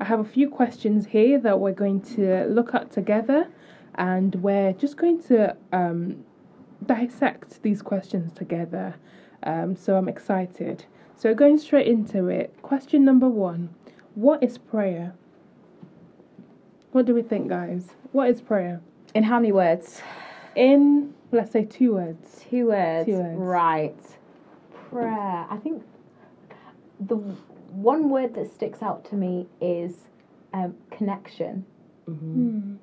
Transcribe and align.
I 0.00 0.04
have 0.04 0.20
a 0.20 0.24
few 0.24 0.48
questions 0.48 1.04
here 1.04 1.38
that 1.40 1.60
we're 1.60 1.74
going 1.74 2.00
to 2.16 2.46
look 2.46 2.74
at 2.74 2.90
together, 2.90 3.48
and 3.96 4.34
we're 4.36 4.72
just 4.72 4.96
going 4.96 5.22
to 5.24 5.54
um, 5.74 6.24
dissect 6.86 7.62
these 7.62 7.82
questions 7.82 8.32
together. 8.32 8.94
Um, 9.42 9.76
so 9.76 9.96
I'm 9.96 10.08
excited. 10.08 10.86
So 11.14 11.34
going 11.34 11.58
straight 11.58 11.88
into 11.88 12.28
it, 12.28 12.56
question 12.62 13.04
number 13.04 13.28
one: 13.28 13.68
What 14.14 14.42
is 14.42 14.56
prayer? 14.56 15.12
What 16.92 17.04
do 17.04 17.14
we 17.14 17.20
think, 17.20 17.48
guys? 17.48 17.90
What 18.12 18.30
is 18.30 18.40
prayer? 18.40 18.80
In 19.14 19.24
how 19.24 19.38
many 19.38 19.52
words? 19.52 20.00
In 20.56 21.14
let's 21.32 21.50
say 21.52 21.64
two 21.64 21.94
words. 21.94 22.44
Two 22.50 22.66
words. 22.68 23.06
Two 23.06 23.12
words. 23.18 23.38
Right. 23.38 24.16
Prayer. 24.90 25.46
I 25.48 25.56
think 25.62 25.82
the 26.98 27.16
one 27.16 28.10
word 28.10 28.34
that 28.34 28.52
sticks 28.52 28.82
out 28.82 29.04
to 29.06 29.14
me 29.14 29.46
is 29.60 30.08
um, 30.52 30.74
connection. 30.90 31.64
Hmm. 32.06 32.76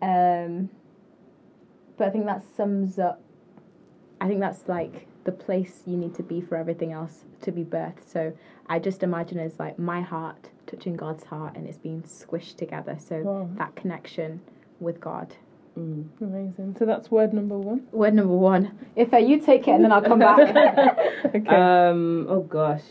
Um, 0.00 0.70
but 1.96 2.08
I 2.08 2.10
think 2.10 2.26
that 2.26 2.42
sums 2.56 2.98
up. 2.98 3.20
I 4.20 4.28
think 4.28 4.40
that's 4.40 4.68
like 4.68 5.06
the 5.24 5.32
place 5.32 5.82
you 5.86 5.96
need 5.96 6.14
to 6.14 6.22
be 6.22 6.40
for 6.40 6.56
everything 6.56 6.92
else 6.92 7.24
to 7.42 7.52
be 7.52 7.64
birthed. 7.64 8.04
So 8.06 8.32
I 8.66 8.78
just 8.78 9.02
imagine 9.02 9.38
it 9.38 9.44
as 9.44 9.58
like 9.58 9.78
my 9.78 10.00
heart 10.00 10.50
touching 10.66 10.94
God's 10.96 11.24
heart 11.24 11.56
and 11.56 11.66
it's 11.68 11.78
being 11.78 12.02
squished 12.02 12.56
together. 12.56 12.96
So 12.98 13.18
Wow. 13.22 13.50
that 13.56 13.74
connection 13.76 14.40
with 14.80 15.00
God. 15.00 15.36
Mm. 15.78 16.04
Amazing. 16.20 16.76
So 16.78 16.84
that's 16.84 17.10
word 17.10 17.32
number 17.32 17.56
one. 17.58 17.86
Word 17.92 18.14
number 18.14 18.34
one. 18.34 18.78
If 18.94 19.14
uh, 19.14 19.16
you 19.16 19.38
take 19.40 19.66
it 19.68 19.70
and 19.72 19.82
then 19.84 19.90
I'll 19.92 20.02
come 20.02 20.18
back. 20.18 20.38
Okay. 21.34 21.46
Um. 21.56 22.26
Oh 22.28 22.40
gosh, 22.42 22.82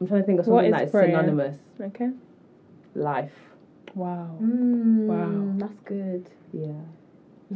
I'm 0.00 0.08
trying 0.08 0.22
to 0.22 0.26
think 0.26 0.40
of 0.40 0.46
something 0.46 0.64
is 0.66 0.72
that 0.72 0.82
is 0.84 0.90
prayer? 0.90 1.06
synonymous. 1.08 1.56
okay. 1.80 2.10
Life. 2.94 3.30
Wow. 3.94 4.38
Mm, 4.42 5.06
Wow. 5.06 5.54
That's 5.58 5.80
good. 5.84 6.28
Yeah. 6.52 6.72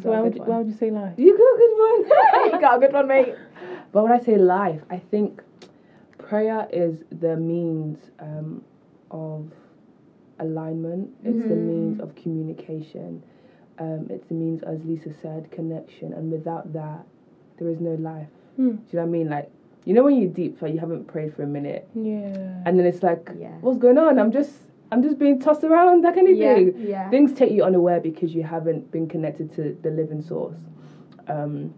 So 0.01 0.11
why 0.11 0.21
would 0.21 0.35
you, 0.37 0.43
why 0.43 0.59
would 0.59 0.69
you 0.69 0.75
say 0.79 0.91
life? 0.91 1.15
You 1.19 1.37
got 1.37 1.55
a 1.55 1.59
good 1.59 1.75
one. 2.45 2.53
you 2.55 2.61
got 2.61 2.77
a 2.77 2.81
good 2.81 2.93
one, 2.93 3.09
mate. 3.09 3.35
but 3.93 4.05
when 4.05 4.13
I 4.13 4.21
say 4.21 4.37
life, 4.37 4.81
I 4.91 4.99
think 4.99 5.43
prayer 6.19 6.69
is 6.73 6.99
the 7.11 7.37
means 7.37 7.99
um, 8.21 8.65
of 9.11 9.51
alignment. 10.39 11.11
It's 11.25 11.37
the 11.49 11.55
Mhm. 11.55 11.67
means 11.67 12.01
of 12.01 12.15
communication. 12.15 13.23
Um, 13.83 14.07
it's 14.11 14.27
the 14.29 14.35
means, 14.35 14.63
as 14.63 14.79
Lisa 14.85 15.13
said, 15.21 15.51
connection. 15.51 16.13
And 16.13 16.31
without 16.31 16.73
that, 16.73 17.05
there 17.59 17.69
is 17.69 17.81
no 17.81 17.95
life. 17.95 18.29
Hmm. 18.57 18.71
Do 18.77 18.83
you 18.91 18.99
know 18.99 19.01
what 19.01 19.03
I 19.03 19.07
mean? 19.11 19.29
Like, 19.29 19.51
you 19.85 19.93
know 19.95 20.05
when 20.05 20.17
you're 20.21 20.31
deep, 20.31 20.59
so 20.61 20.67
you 20.67 20.79
haven't 20.79 21.07
prayed 21.09 21.35
for 21.35 21.43
a 21.43 21.47
minute, 21.47 21.89
Yeah. 21.95 22.63
and 22.65 22.79
then 22.79 22.87
it's 22.87 23.03
like, 23.03 23.29
Yeah. 23.37 23.49
what's 23.63 23.79
going 23.79 23.99
on? 23.99 24.21
I'm 24.21 24.31
just, 24.31 24.53
I'm 24.93 25.03
just 25.03 25.19
being 25.19 25.41
tossed 25.41 25.65
around 25.65 26.03
like 26.03 26.17
anything. 26.17 26.75
Yeah. 26.79 26.89
Yeah. 26.89 27.11
Things 27.11 27.33
take 27.33 27.51
you 27.51 27.65
unaware 27.65 27.99
because 27.99 28.33
you 28.33 28.45
haven't 28.45 28.93
been 28.93 29.09
connected 29.09 29.53
to 29.55 29.77
the 29.83 29.91
living 29.91 30.23
source. 30.23 30.55
Um, 31.27 31.75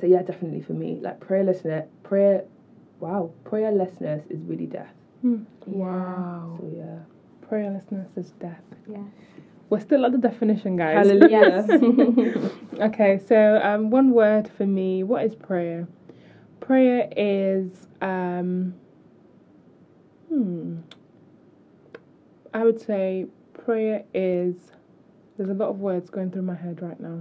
so 0.00 0.06
yeah, 0.06 0.22
definitely 0.22 0.62
for 0.62 0.72
me, 0.72 0.98
like 1.02 1.20
prayerlessness, 1.20 1.86
prayer, 2.02 2.44
wow, 3.00 3.30
prayerlessness 3.44 4.22
is 4.30 4.40
really 4.44 4.66
death. 4.66 4.94
Yeah. 5.22 5.36
Wow. 5.66 6.56
So 6.58 6.72
yeah, 6.74 6.98
Prayerlessness 7.50 8.08
is 8.16 8.30
death. 8.40 8.62
Yeah. 8.88 9.04
We're 9.70 9.80
still 9.80 10.04
at 10.04 10.12
the 10.12 10.18
definition, 10.18 10.76
guys. 10.76 11.08
hallelujah. 11.08 11.66
Okay. 12.80 13.20
So 13.26 13.60
um, 13.62 13.90
one 13.90 14.10
word 14.10 14.50
for 14.56 14.66
me. 14.66 15.02
What 15.04 15.24
is 15.24 15.34
prayer? 15.34 15.86
Prayer 16.60 17.08
is 17.16 17.86
um. 18.02 18.74
Hmm. 20.28 20.78
I 22.52 22.64
would 22.64 22.80
say 22.80 23.26
prayer 23.52 24.04
is. 24.12 24.54
There's 25.36 25.50
a 25.50 25.54
lot 25.54 25.68
of 25.68 25.80
words 25.80 26.10
going 26.10 26.30
through 26.30 26.42
my 26.42 26.54
head 26.54 26.80
right 26.82 26.98
now, 27.00 27.20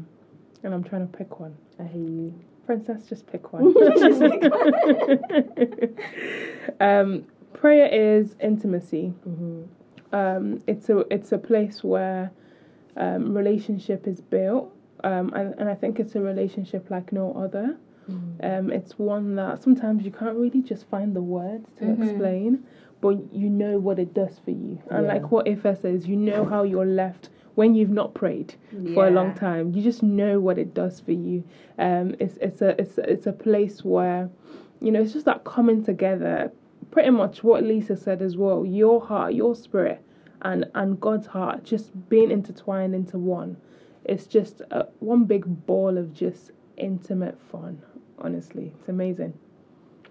and 0.63 0.73
I'm 0.73 0.83
trying 0.83 1.07
to 1.07 1.17
pick 1.17 1.39
one. 1.39 1.55
I 1.79 1.83
hear 1.83 2.01
you. 2.01 2.33
Princess, 2.65 3.07
just 3.07 3.27
pick 3.27 3.51
one. 3.51 3.75
um, 6.79 7.25
prayer 7.53 7.87
is 7.87 8.35
intimacy. 8.39 9.07
hmm 9.23 9.63
Um, 10.13 10.61
it's 10.67 10.89
a 10.89 10.99
it's 11.11 11.31
a 11.31 11.37
place 11.37 11.83
where 11.83 12.31
um, 12.95 13.33
relationship 13.35 14.07
is 14.07 14.21
built, 14.21 14.71
um, 15.03 15.33
and, 15.33 15.55
and 15.59 15.67
I 15.69 15.75
think 15.75 15.99
it's 15.99 16.15
a 16.15 16.21
relationship 16.21 16.89
like 16.89 17.11
no 17.11 17.33
other. 17.33 17.77
Um, 18.43 18.71
it's 18.71 18.99
one 18.99 19.35
that 19.35 19.63
sometimes 19.63 20.03
you 20.03 20.11
can't 20.11 20.35
really 20.35 20.61
just 20.61 20.85
find 20.89 21.15
the 21.15 21.21
words 21.21 21.69
to 21.77 21.85
Mhm. 21.85 22.01
explain, 22.01 22.63
but 23.01 23.15
you 23.33 23.49
know 23.49 23.79
what 23.79 23.97
it 23.99 24.13
does 24.13 24.39
for 24.39 24.51
you. 24.51 24.79
And 24.89 25.03
Yeah. 25.05 25.13
like 25.13 25.31
what 25.31 25.47
Ife 25.47 25.77
says, 25.79 26.07
you 26.07 26.17
know 26.17 26.43
how 26.43 26.63
you're 26.63 26.85
left 26.85 27.29
when 27.55 27.73
you've 27.75 27.91
not 27.91 28.13
prayed 28.13 28.55
for 28.93 29.07
a 29.07 29.11
long 29.11 29.33
time. 29.33 29.71
You 29.73 29.81
just 29.81 30.03
know 30.03 30.39
what 30.39 30.57
it 30.57 30.73
does 30.73 30.99
for 30.99 31.13
you. 31.13 31.43
Um, 31.79 32.15
it's 32.19 32.37
it's 32.41 32.61
a 32.61 32.79
it's 32.81 32.97
it's 32.97 33.27
a 33.27 33.33
place 33.33 33.85
where, 33.85 34.29
you 34.81 34.91
know, 34.91 35.01
it's 35.01 35.13
just 35.13 35.25
that 35.25 35.43
coming 35.45 35.83
together. 35.83 36.51
Pretty 36.93 37.09
much 37.09 37.43
what 37.43 37.63
Lisa 37.63 37.97
said 37.97 38.21
as 38.21 38.37
well. 38.37 38.63
Your 38.63 39.03
heart, 39.03 39.33
your 39.33 39.55
spirit, 39.55 40.05
and 40.43 40.65
and 40.75 41.01
God's 41.01 41.25
heart 41.25 41.63
just 41.63 42.07
being 42.07 42.29
intertwined 42.29 42.93
into 42.93 43.17
one. 43.17 43.57
It's 44.05 44.27
just 44.27 44.61
a, 44.69 44.89
one 44.99 45.23
big 45.25 45.65
ball 45.65 45.97
of 45.97 46.13
just 46.13 46.51
intimate 46.77 47.39
fun. 47.51 47.81
Honestly, 48.19 48.73
it's 48.77 48.89
amazing. 48.89 49.33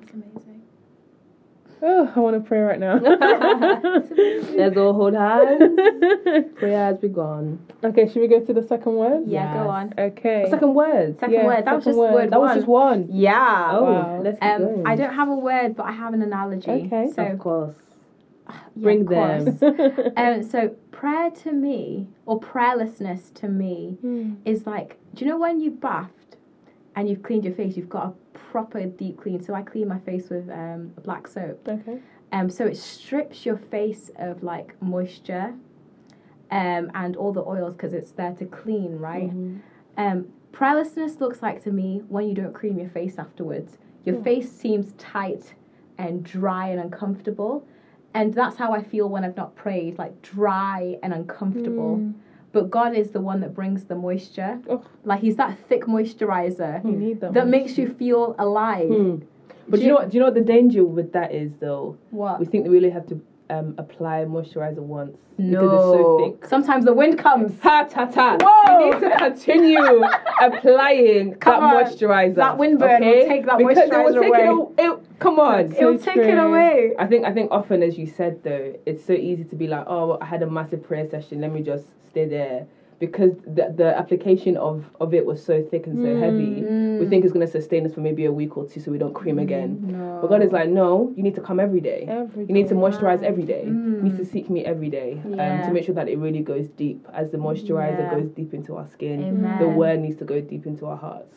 It's 0.03 0.12
amazing. 0.12 0.62
Oh, 1.84 2.12
I 2.15 2.20
want 2.20 2.41
to 2.41 2.48
pray 2.48 2.60
right 2.60 2.78
now. 2.78 2.94
Let's 4.56 4.76
all 4.76 4.93
hold 4.94 5.15
hands. 5.15 6.54
Prayer 6.59 6.76
has 6.87 6.98
begun. 6.98 7.59
okay, 7.82 8.06
should 8.06 8.20
we 8.20 8.28
go 8.28 8.38
to 8.41 8.53
the 8.53 8.62
second 8.62 8.94
word? 8.94 9.25
Yeah, 9.26 9.53
go 9.53 9.69
on. 9.69 9.93
Okay. 9.98 10.47
Second 10.48 10.75
word. 10.75 11.19
Second 11.19 11.32
Yeah, 11.34 11.47
word. 11.47 11.65
That 11.65 11.75
was 11.75 11.84
just 11.84 11.98
word. 11.98 12.12
word 12.15 12.31
That 12.31 12.38
one. 12.38 12.48
was 12.50 12.56
just 12.59 12.69
one. 12.69 13.09
Yeah. 13.10 13.70
Oh, 13.72 13.82
Wow. 13.84 14.20
let's 14.22 14.38
keep 14.38 14.48
Um, 14.48 14.62
going. 14.62 14.87
I 14.87 14.94
don't 14.94 15.12
have 15.15 15.28
a 15.28 15.34
word, 15.34 15.75
but 15.76 15.87
I 15.87 15.93
have 15.93 16.15
an 16.15 16.22
analogy. 16.22 16.70
Okay. 16.70 17.10
So 17.15 17.25
Of 17.26 17.38
course. 17.41 17.75
yeah, 18.49 18.54
Bring 18.76 19.00
of 19.00 19.06
course. 19.09 19.59
them. 19.59 20.12
um, 20.16 20.43
so 20.44 20.69
prayer 20.93 21.31
to 21.31 21.53
me, 21.53 22.06
or 22.26 22.38
prayerlessness 22.38 23.34
to 23.34 23.49
me, 23.49 23.99
Hmm. 24.00 24.34
is 24.44 24.66
like, 24.69 24.99
do 25.14 25.25
you 25.25 25.31
know 25.32 25.38
when 25.38 25.59
you've 25.60 25.81
bathed 25.81 26.22
and 26.97 27.08
you've 27.08 27.22
cleaned 27.22 27.44
your 27.44 27.54
face, 27.54 27.76
you've 27.76 27.88
got 27.88 28.06
a 28.06 28.38
proper 28.38 28.84
deep 28.86 29.20
clean. 29.20 29.42
So 29.42 29.54
I 29.54 29.62
clean 29.62 29.88
my 29.88 29.98
face 30.00 30.28
with 30.30 30.48
um, 30.50 30.92
black 31.03 31.26
soap. 31.26 31.66
Okay. 31.69 31.98
Um, 32.32 32.48
so 32.48 32.66
it 32.66 32.76
strips 32.76 33.44
your 33.44 33.56
face 33.56 34.10
of 34.19 34.42
like 34.42 34.80
moisture, 34.82 35.54
um, 36.50 36.91
and 36.94 37.16
all 37.16 37.32
the 37.32 37.44
oils 37.44 37.75
because 37.75 37.92
it's 37.92 38.12
there 38.12 38.32
to 38.34 38.44
clean, 38.47 38.98
right? 38.98 39.31
Mhm. 39.31 39.60
Um, 39.97 40.26
prayerlessness 40.52 41.20
looks 41.20 41.42
like 41.42 41.62
to 41.64 41.70
me 41.72 42.02
when 42.08 42.28
you 42.28 42.34
don't 42.34 42.52
cream 42.52 42.78
your 42.78 42.88
face 42.91 43.19
afterwards. 43.19 43.78
Your 44.05 44.17
Yeah. 44.17 44.22
face 44.22 44.50
seems 44.50 44.93
tight 44.99 45.55
and 45.99 46.22
dry 46.25 46.69
and 46.69 46.81
uncomfortable. 46.81 47.67
And 48.14 48.34
that's 48.34 48.56
how 48.56 48.72
I 48.72 48.82
feel 48.82 49.08
when 49.08 49.25
I've 49.25 49.37
not 49.37 49.55
prayed, 49.55 49.96
like 49.99 50.20
dry 50.20 50.99
and 51.02 51.14
uncomfortable. 51.14 51.99
Mm. 51.99 52.14
But 52.52 52.70
God 52.70 52.94
is 52.94 53.10
the 53.10 53.20
one 53.20 53.40
that 53.40 53.54
brings 53.54 53.84
the 53.84 53.94
moisture. 53.94 54.60
Oh. 54.69 54.84
Like 55.04 55.20
He's 55.20 55.37
that 55.37 55.58
thick 55.69 55.84
moisturizer 55.84 57.20
that. 57.20 57.32
that 57.32 57.49
makes 57.49 57.78
you 57.78 57.88
feel 57.94 58.34
alive. 58.38 58.88
Hmm. 58.88 59.16
But 59.69 59.78
do 59.78 59.87
you 59.87 59.88
know 59.88 59.94
what? 59.96 60.10
Do 60.10 60.16
you 60.16 60.20
know 60.20 60.26
what 60.26 60.34
the 60.34 60.40
danger 60.43 60.84
with 60.84 61.12
that 61.12 61.32
is 61.32 61.52
though? 61.60 61.96
What? 62.10 62.40
We 62.40 62.46
think 62.46 62.64
that 62.64 62.70
we 62.70 62.76
really 62.76 62.90
have 62.90 63.06
to 63.08 63.20
um, 63.50 63.75
apply 63.79 64.25
moisturizer 64.25 64.79
once 64.79 65.17
no. 65.39 65.61
because 65.61 65.73
it's 65.73 66.03
so 66.03 66.19
thick. 66.19 66.49
Sometimes 66.49 66.85
the 66.85 66.93
wind 66.93 67.19
comes. 67.19 67.59
Ta 67.61 67.85
ta 67.85 68.06
ta. 68.06 68.37
Whoa! 68.41 68.79
You 68.79 68.94
need 68.94 69.00
to 69.00 69.19
continue 69.19 70.05
applying 70.41 71.35
Come 71.37 71.61
that 71.61 71.77
on. 71.77 71.85
moisturizer. 71.85 72.35
That 72.37 72.56
windburn 72.59 73.00
will 73.00 73.09
okay? 73.09 73.29
take 73.29 73.47
that 73.47 73.59
because 73.59 73.79
it 73.79 73.91
moisturizer 73.91 74.15
will 74.15 74.23
take 74.23 74.29
away. 74.29 74.73
It, 74.79 74.91
it, 74.91 75.19
come 75.19 75.39
on. 75.39 75.73
It'll 75.73 75.99
So 75.99 76.05
take 76.05 76.17
it 76.17 76.39
away. 76.39 76.93
I 76.99 77.06
think 77.06 77.25
I 77.27 77.33
think 77.33 77.50
often, 77.50 77.83
as 77.83 77.99
you 77.99 78.06
said 78.06 78.43
though, 78.43 78.75
it's 78.87 79.05
so 79.05 79.12
easy 79.12 79.44
to 79.44 79.56
be 79.56 79.67
like, 79.67 79.85
oh, 79.87 80.19
I 80.21 80.27
had 80.27 80.43
a 80.43 80.50
massive 80.50 80.83
prayer 80.83 81.09
session. 81.09 81.41
Let 81.41 81.53
me 81.53 81.62
just 81.62 81.87
stay 82.11 82.27
there 82.27 82.67
because 83.02 83.32
the, 83.44 83.75
the 83.76 83.99
application 83.99 84.56
of, 84.56 84.84
of 85.00 85.12
it 85.12 85.26
was 85.26 85.44
so 85.44 85.60
thick 85.60 85.88
and 85.88 85.99
so 85.99 86.14
hmm. 86.14 86.20
heavy, 86.22 87.00
we 87.00 87.08
think 87.08 87.25
it's 87.25 87.32
going 87.32 87.44
to 87.44 87.50
sustain 87.50 87.84
us 87.84 87.94
for 87.94 87.99
maybe 87.99 88.26
a 88.26 88.31
week 88.31 88.56
or 88.56 88.64
two 88.64 88.78
so 88.78 88.93
we 88.93 88.99
don't 88.99 89.12
cream 89.12 89.38
hmm. 89.38 89.43
again. 89.43 89.81
No. 89.82 90.20
But 90.22 90.28
God 90.28 90.40
is 90.40 90.52
like, 90.52 90.69
no, 90.69 91.12
you 91.16 91.25
need 91.25 91.34
to 91.34 91.40
come 91.40 91.58
every 91.58 91.81
day. 91.81 92.06
Every 92.08 92.46
You 92.46 92.54
need 92.54 92.69
to 92.69 92.75
moisturize 92.75 93.25
every 93.25 93.43
day. 93.43 93.64
You 93.64 93.72
need 93.72 94.16
to 94.19 94.25
hmm. 94.25 94.31
seek 94.31 94.49
me 94.49 94.64
every 94.64 94.88
day 94.88 95.20
um, 95.25 95.66
to 95.66 95.72
make 95.72 95.84
sure 95.84 95.96
that 95.96 96.08
it 96.08 96.16
really 96.16 96.43
goes 96.43 96.69
deep. 96.69 97.04
As 97.12 97.32
the 97.32 97.38
moisturizer 97.38 97.99
Yeah. 97.99 98.14
goes 98.14 98.28
deep 98.31 98.54
into 98.54 98.76
our 98.76 98.87
skin, 98.87 99.20
Amen. 99.25 99.58
the 99.58 99.69
word 99.69 99.98
needs 99.98 100.19
to 100.19 100.25
go 100.25 100.40
deep 100.40 100.64
into 100.64 100.87
our 100.87 100.96
hearts. 100.96 101.34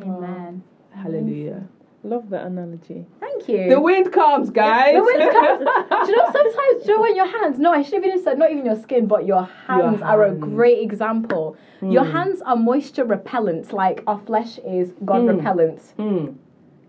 Amen. 0.00 0.64
Hallelujah. 0.90 1.62
Love 2.04 2.30
that 2.30 2.46
analogy. 2.46 3.06
Thank 3.20 3.48
you. 3.48 3.68
The 3.68 3.80
wind 3.80 4.12
comes, 4.12 4.50
guys. 4.50 4.94
The 4.94 5.02
wind 5.02 5.20
comes. 5.32 5.58
do 6.06 6.10
you 6.12 6.16
know 6.16 6.32
sometimes? 6.32 6.82
Do 6.84 6.90
you 6.90 6.96
know 6.96 7.00
when 7.00 7.14
your 7.14 7.26
hands? 7.26 7.58
No, 7.60 7.72
I 7.72 7.82
should 7.82 7.94
have 7.94 8.04
even 8.04 8.22
said 8.22 8.38
not 8.38 8.50
even 8.50 8.64
your 8.64 8.74
skin, 8.76 9.06
but 9.06 9.24
your 9.24 9.44
hands, 9.44 10.02
are 10.02 10.24
a 10.24 10.32
great 10.34 10.80
example. 10.82 11.56
Your 11.80 12.04
hands 12.04 12.40
are 12.42 12.54
moisture 12.56 13.04
repellent, 13.04 13.72
like 13.72 14.02
our 14.06 14.18
flesh 14.20 14.58
is 14.66 14.94
God 15.04 15.22
Mm. 15.22 15.36
repellent. 15.36 15.78
Mm. 15.98 16.34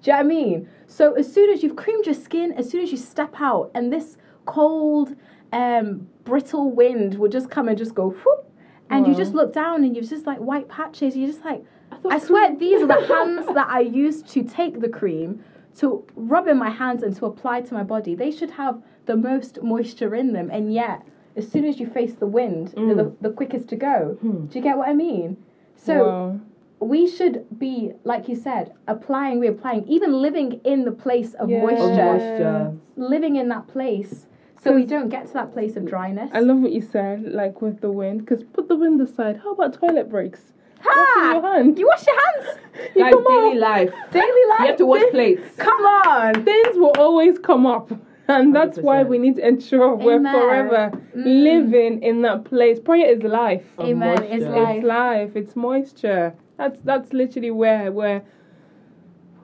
Do 0.02 0.12
you 0.12 0.12
know 0.12 0.14
what 0.14 0.20
I 0.20 0.24
mean? 0.24 0.68
So 0.88 1.14
as 1.14 1.32
soon 1.32 1.50
as 1.52 1.64
you've 1.64 1.76
creamed 1.76 2.06
your 2.06 2.14
skin, 2.16 2.52
as 2.54 2.70
soon 2.70 2.82
as 2.84 2.92
you 2.92 2.98
step 2.98 3.36
out, 3.40 3.72
and 3.74 3.92
this 3.94 4.18
cold, 4.46 5.16
um, 5.52 6.08
brittle 6.26 6.72
wind 6.72 7.16
will 7.20 7.30
just 7.30 7.50
come 7.50 7.68
and 7.68 7.78
just 7.78 7.96
go 7.96 8.10
whoop, 8.10 8.50
and 8.90 9.08
you 9.08 9.16
just 9.16 9.34
look 9.34 9.54
down 9.54 9.84
and 9.84 9.96
you've 9.96 10.10
just 10.10 10.28
like 10.28 10.38
white 10.40 10.68
patches. 10.70 11.16
You're 11.16 11.28
just 11.30 11.44
like, 11.44 11.64
I 12.10 12.20
swear 12.20 12.56
these 12.56 12.82
are 12.82 12.88
the 12.88 13.06
hands 13.08 13.46
that 13.48 13.68
I 13.70 13.80
used 14.04 14.28
to 14.30 14.44
take 14.44 14.80
the 14.80 14.90
cream 14.90 15.44
to 15.78 16.06
rub 16.16 16.48
in 16.48 16.58
my 16.58 16.70
hands 16.70 17.04
and 17.04 17.16
to 17.18 17.26
apply 17.26 17.62
to 17.62 17.74
my 17.74 17.84
body. 17.84 18.16
They 18.16 18.32
should 18.32 18.52
have 18.52 18.82
the 19.06 19.16
most 19.16 19.62
moisture 19.62 20.16
in 20.16 20.34
them, 20.34 20.50
and 20.52 20.74
yet 20.74 21.06
as 21.36 21.50
soon 21.50 21.66
as 21.66 21.80
you 21.80 21.88
face 21.88 22.14
the 22.14 22.28
wind, 22.28 22.74
they're 22.76 22.96
the, 22.96 23.06
mm. 23.06 23.16
the 23.22 23.32
quickest 23.32 23.68
to 23.70 23.76
go. 23.76 24.18
Hmm. 24.22 24.46
Do 24.46 24.60
you 24.60 24.64
get 24.64 24.78
what 24.78 24.88
I 24.88 24.94
mean? 24.94 25.38
So 25.76 26.08
wow. 26.08 26.40
we 26.80 27.10
should 27.10 27.46
be, 27.58 27.94
like 28.04 28.28
you 28.28 28.36
said, 28.36 28.74
applying, 28.88 29.40
reapplying, 29.40 29.88
even 29.88 30.14
living 30.22 30.62
in 30.64 30.86
the 30.86 30.92
place 30.92 31.34
of 31.36 31.50
Yeah. 31.50 31.62
Moisture. 31.62 32.78
living 32.96 33.38
in 33.38 33.50
that 33.50 33.68
place, 33.68 34.28
so 34.62 34.74
we 34.74 34.86
don't 34.86 35.10
get 35.10 35.28
to 35.28 35.34
that 35.34 35.52
place 35.52 35.76
of 35.76 35.86
dryness. 35.86 36.30
I 36.34 36.40
love 36.40 36.60
what 36.60 36.72
you 36.72 36.82
said, 36.82 37.24
like 37.24 37.62
with 37.62 37.82
the 37.82 37.92
wind, 37.92 38.20
because 38.20 38.44
put 38.44 38.70
the 38.70 38.76
wind 38.76 39.02
aside. 39.02 39.42
How 39.44 39.52
about 39.54 39.74
toilet 39.74 40.10
breaks? 40.10 40.54
Ha! 40.84 41.32
your 41.34 41.42
hand. 41.54 41.78
You 41.80 41.88
wash 41.88 42.06
your 42.08 42.16
hands. 42.16 42.60
You 42.96 43.02
Guys, 43.04 43.14
come 43.14 43.24
daily 43.24 43.50
on. 43.52 43.60
life. 43.60 43.94
Daily 44.12 44.46
life. 44.50 44.60
You 44.60 44.66
have 44.68 44.78
to 44.78 44.86
wash 44.86 45.04
plates. 45.12 45.42
Come 45.58 45.82
on. 45.82 46.44
Things 46.46 46.76
will 46.78 46.94
always 46.98 47.40
come 47.40 47.66
up. 47.66 47.92
And 48.28 48.56
that's 48.56 48.78
why 48.78 49.04
100%. 49.04 49.08
we 49.10 49.18
need 49.18 49.36
to 49.36 49.48
ensure 49.48 49.96
we're 49.96 50.16
Amen. 50.16 50.34
forever 50.34 50.92
living 51.14 52.02
in 52.02 52.22
that 52.22 52.46
place. 52.46 52.80
Prayer 52.80 53.08
is 53.12 53.22
life. 53.24 53.66
Of 53.78 53.90
Amen. 53.90 54.24
It's 54.24 54.46
moisture. 54.46 54.52
life. 54.56 54.76
It's 54.78 54.86
life. 54.86 55.36
It's 55.36 55.56
moisture. 55.56 56.34
That's 56.58 56.80
that's 56.84 57.12
literally 57.14 57.52
where 57.52 57.92
where 57.92 58.24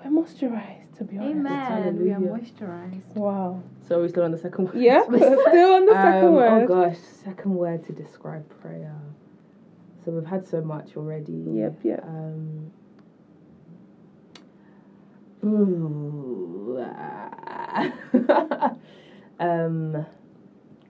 we're 0.04 0.12
moisturized. 0.12 0.76
To 0.98 1.04
be 1.04 1.18
honest. 1.18 1.32
Amen. 1.36 2.04
We 2.04 2.12
are 2.12 2.20
moisturized. 2.20 3.16
Wow. 3.16 3.62
So 3.88 4.00
we're 4.00 4.10
still 4.10 4.24
on 4.24 4.32
the 4.32 4.38
second 4.38 4.66
word. 4.66 4.76
Yeah. 4.78 5.04
we're 5.08 5.20
Still 5.50 5.74
on 5.76 5.86
the 5.86 5.94
second 5.94 6.26
Um, 6.28 6.34
word. 6.36 6.64
Oh 6.64 6.68
gosh, 6.68 6.98
second 7.24 7.56
word 7.56 7.86
to 7.86 7.92
describe 7.94 8.48
prayer. 8.62 8.96
So 10.04 10.12
we've 10.12 10.26
had 10.26 10.48
so 10.48 10.62
much 10.62 10.96
already. 10.96 11.34
Yep. 11.34 11.80
Yep. 11.84 12.04
Um, 12.06 12.72
ooh, 15.44 16.78
ah. 16.96 18.76
um, 19.40 20.06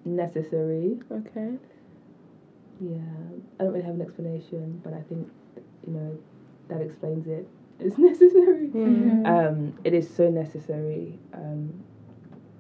necessary. 0.06 1.00
Okay. 1.11 1.56
Yeah, 2.81 2.97
I 3.59 3.63
don't 3.63 3.73
really 3.73 3.85
have 3.85 3.95
an 3.95 4.01
explanation, 4.01 4.79
but 4.83 4.94
I 4.94 5.01
think 5.01 5.27
you 5.85 5.94
know 5.94 6.17
that 6.69 6.81
explains 6.81 7.27
it. 7.27 7.47
It's 7.79 7.97
necessary. 7.97 8.69
Mm. 8.69 9.25
Um, 9.27 9.73
it 9.83 9.94
is 9.94 10.09
so 10.09 10.29
necessary. 10.29 11.17
Um, 11.33 11.73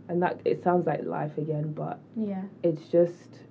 and 0.07 0.21
that 0.23 0.39
it 0.43 0.63
sounds 0.63 0.87
like 0.87 1.03
life 1.03 1.37
again, 1.37 1.71
but 1.71 1.99
Yeah. 2.15 2.43
it's 2.63 2.87
just 2.89 3.43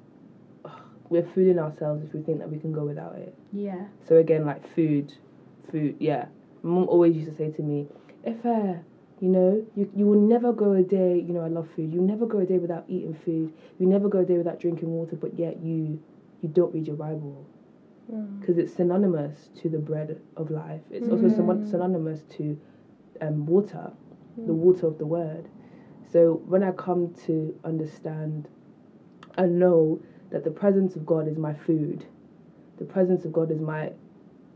we're 1.10 1.26
fooling 1.34 1.58
ourselves 1.58 2.04
if 2.04 2.12
we 2.12 2.22
think 2.22 2.38
that 2.38 2.50
we 2.50 2.58
can 2.58 2.72
go 2.72 2.84
without 2.84 3.16
it. 3.16 3.34
Yeah. 3.52 3.86
So 4.06 4.16
again, 4.16 4.44
like 4.44 4.66
food, 4.74 5.12
food. 5.70 5.96
Yeah, 5.98 6.26
mum 6.62 6.88
always 6.88 7.16
used 7.16 7.30
to 7.30 7.36
say 7.36 7.50
to 7.50 7.62
me, 7.62 7.86
"If 8.24 8.44
uh, 8.44 8.74
you 9.20 9.28
know, 9.28 9.64
you 9.74 9.90
you 9.94 10.06
will 10.06 10.20
never 10.20 10.52
go 10.52 10.72
a 10.72 10.82
day. 10.82 11.18
You 11.18 11.32
know, 11.34 11.40
I 11.44 11.48
love 11.48 11.68
food. 11.74 11.92
You 11.92 12.00
never 12.00 12.26
go 12.26 12.38
a 12.38 12.46
day 12.46 12.58
without 12.58 12.84
eating 12.88 13.14
food. 13.24 13.52
You 13.78 13.86
never 13.86 14.08
go 14.08 14.18
a 14.20 14.24
day 14.24 14.38
without 14.38 14.60
drinking 14.60 14.90
water. 14.90 15.16
But 15.16 15.38
yet 15.38 15.60
you 15.62 16.00
you 16.42 16.48
don't 16.48 16.72
read 16.74 16.86
your 16.86 16.96
Bible 16.96 17.46
Mm. 18.10 18.40
because 18.40 18.56
it's 18.56 18.72
synonymous 18.72 19.50
to 19.56 19.68
the 19.68 19.78
bread 19.78 20.18
of 20.38 20.50
life. 20.50 20.80
It's 20.90 21.08
also 21.10 21.28
syn- 21.28 21.66
synonymous 21.66 22.22
to 22.38 22.58
um, 23.20 23.44
water, 23.44 23.92
the 24.46 24.54
water 24.54 24.86
of 24.86 24.96
the 24.96 25.04
word. 25.04 25.46
So 26.10 26.40
when 26.46 26.62
I 26.62 26.72
come 26.72 27.12
to 27.26 27.54
understand 27.64 28.48
and 29.36 29.58
know 29.58 30.00
that 30.30 30.44
the 30.44 30.50
presence 30.50 30.96
of 30.96 31.06
God 31.06 31.26
is 31.28 31.36
my 31.38 31.54
food, 31.54 32.04
the 32.78 32.84
presence 32.84 33.24
of 33.24 33.32
God 33.32 33.50
is 33.50 33.60
my 33.60 33.92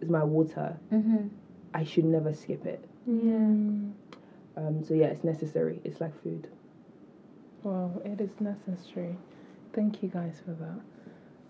is 0.00 0.08
my 0.08 0.24
water, 0.24 0.76
Mm-hmm. 0.92 1.28
I 1.74 1.84
should 1.84 2.04
never 2.04 2.34
skip 2.34 2.66
it. 2.66 2.84
Mm. 3.08 3.92
Um, 4.56 4.84
so 4.86 4.94
yeah, 4.94 5.06
it's 5.06 5.24
necessary. 5.24 5.80
It's 5.84 6.00
like 6.00 6.12
food. 6.22 6.48
Wow, 7.62 8.02
it 8.04 8.20
is 8.20 8.30
necessary. 8.40 9.16
Thank 9.72 10.02
you 10.02 10.08
guys 10.08 10.40
for 10.44 10.52
that. 10.52 10.80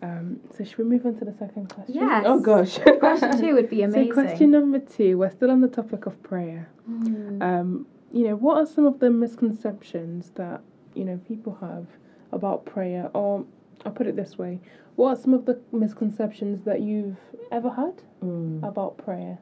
Um, 0.03 0.41
so 0.57 0.65
should 0.65 0.79
we 0.79 0.85
move 0.85 1.07
on 1.07 1.17
to 1.19 1.25
the 1.25 1.33
second 1.33 1.73
question? 1.73 1.95
Yes. 1.95 2.25
Oh 2.27 2.41
gosh. 2.41 2.79
Question 2.99 3.39
two 3.41 3.55
would 3.55 3.71
be 3.71 3.83
amazing. 3.83 4.09
So 4.09 4.15
question 4.15 4.51
number 4.51 4.79
two, 4.81 5.19
we're 5.19 5.31
still 5.31 5.51
on 5.51 5.61
the 5.61 5.69
topic 5.69 6.07
of 6.07 6.23
prayer. 6.23 6.69
Mm. 6.91 7.43
Um, 7.43 7.87
you 8.13 8.25
know, 8.25 8.37
what 8.37 8.59
are 8.59 8.67
some 8.67 8.85
of 8.85 8.99
the 9.01 9.11
misconceptions 9.11 10.31
that, 10.35 10.61
you 10.95 11.05
know, 11.05 11.19
people 11.27 11.57
have 11.61 11.87
about 12.33 12.65
prayer? 12.67 13.11
Or 13.15 13.45
I'll 13.85 13.93
put 13.93 14.07
it 14.07 14.17
this 14.17 14.39
way. 14.39 14.61
What 14.97 15.09
are 15.19 15.21
some 15.21 15.35
of 15.35 15.45
the 15.45 15.61
misconceptions 15.73 16.65
that 16.65 16.81
you've 16.81 17.17
ever 17.51 17.71
had 17.71 18.03
Mm. 18.23 18.63
about 18.63 18.97
prayer? 18.99 19.39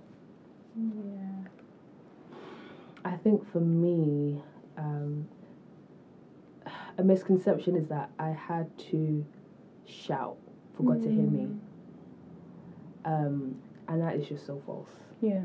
Yeah. 0.76 1.48
I 3.04 3.16
think 3.16 3.44
for 3.50 3.60
me, 3.60 4.42
um, 4.76 5.28
a 6.98 7.02
misconception 7.02 7.76
is 7.76 7.88
that 7.88 8.10
I 8.18 8.30
had 8.30 8.76
to 8.90 9.24
shout 9.86 10.36
for 10.74 10.84
God 10.84 11.02
to 11.02 11.10
hear 11.10 11.24
me. 11.24 11.48
Um, 13.04 13.56
and 13.88 14.00
that 14.02 14.16
is 14.16 14.28
just 14.28 14.46
so 14.46 14.60
false. 14.66 14.90
Yeah. 15.20 15.44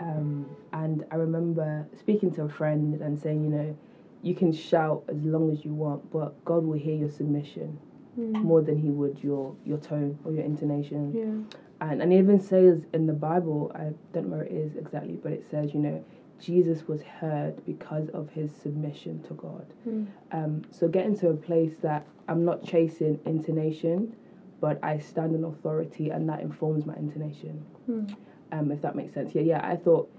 Um, 0.00 0.46
and 0.72 1.04
I 1.10 1.16
remember 1.16 1.86
speaking 1.98 2.32
to 2.32 2.42
a 2.42 2.48
friend 2.48 3.00
and 3.00 3.18
saying, 3.18 3.44
you 3.44 3.50
know, 3.50 3.76
you 4.22 4.34
can 4.34 4.52
shout 4.52 5.04
as 5.08 5.22
long 5.24 5.50
as 5.50 5.64
you 5.64 5.72
want, 5.72 6.10
but 6.10 6.42
God 6.44 6.64
will 6.64 6.78
hear 6.78 6.96
your 6.96 7.10
submission 7.10 7.78
Mm. 8.18 8.42
more 8.42 8.60
than 8.60 8.76
He 8.76 8.90
would 8.90 9.18
your 9.22 9.54
your 9.64 9.78
tone 9.78 10.18
or 10.24 10.32
your 10.32 10.44
intonation. 10.44 11.12
Yeah. 11.14 11.88
And 11.88 12.02
and 12.02 12.12
it 12.12 12.18
even 12.18 12.40
says 12.40 12.84
in 12.92 13.06
the 13.06 13.12
Bible, 13.12 13.72
I 13.74 13.92
don't 14.12 14.28
know 14.28 14.36
where 14.36 14.44
it 14.44 14.52
is 14.52 14.76
exactly, 14.76 15.18
but 15.22 15.32
it 15.32 15.44
says, 15.50 15.72
you 15.72 15.80
know, 15.80 16.04
Jesus 16.38 16.86
was 16.88 17.02
heard 17.02 17.64
because 17.64 18.08
of 18.10 18.28
his 18.30 18.52
submission 18.52 19.22
to 19.22 19.34
God. 19.34 19.66
Mm. 19.88 20.06
Um, 20.32 20.62
so 20.70 20.88
getting 20.88 21.16
to 21.20 21.30
a 21.30 21.34
place 21.34 21.74
that 21.82 22.06
I'm 22.28 22.44
not 22.44 22.64
chasing 22.64 23.18
intonation, 23.24 24.14
but 24.60 24.78
I 24.82 24.98
stand 24.98 25.34
in 25.34 25.44
authority, 25.44 26.10
and 26.10 26.28
that 26.28 26.40
informs 26.40 26.84
my 26.84 26.94
intonation. 26.96 27.64
Mm. 27.88 28.16
Um, 28.52 28.70
if 28.70 28.82
that 28.82 28.94
makes 28.94 29.14
sense. 29.14 29.34
Yeah, 29.34 29.42
yeah. 29.42 29.66
I 29.66 29.76
thought 29.76 30.10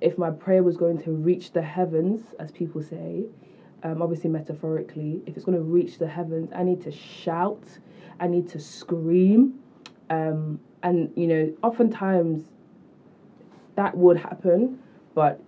if 0.00 0.18
my 0.18 0.30
prayer 0.30 0.62
was 0.62 0.76
going 0.76 1.02
to 1.02 1.10
reach 1.10 1.52
the 1.52 1.62
heavens, 1.62 2.22
as 2.38 2.52
people 2.52 2.82
say, 2.82 3.24
um, 3.86 4.02
obviously 4.02 4.28
metaphorically, 4.28 5.22
if 5.26 5.36
it's 5.36 5.44
going 5.44 5.56
to 5.56 5.62
reach 5.62 5.98
the 5.98 6.08
heavens, 6.08 6.50
I 6.54 6.64
need 6.64 6.82
to 6.82 6.90
shout, 6.90 7.62
I 8.18 8.26
need 8.26 8.48
to 8.48 8.58
scream, 8.58 9.60
um, 10.10 10.58
and 10.82 11.12
you 11.14 11.28
know, 11.28 11.54
oftentimes 11.62 12.42
that 13.76 13.96
would 13.96 14.16
happen, 14.16 14.80
but 15.14 15.40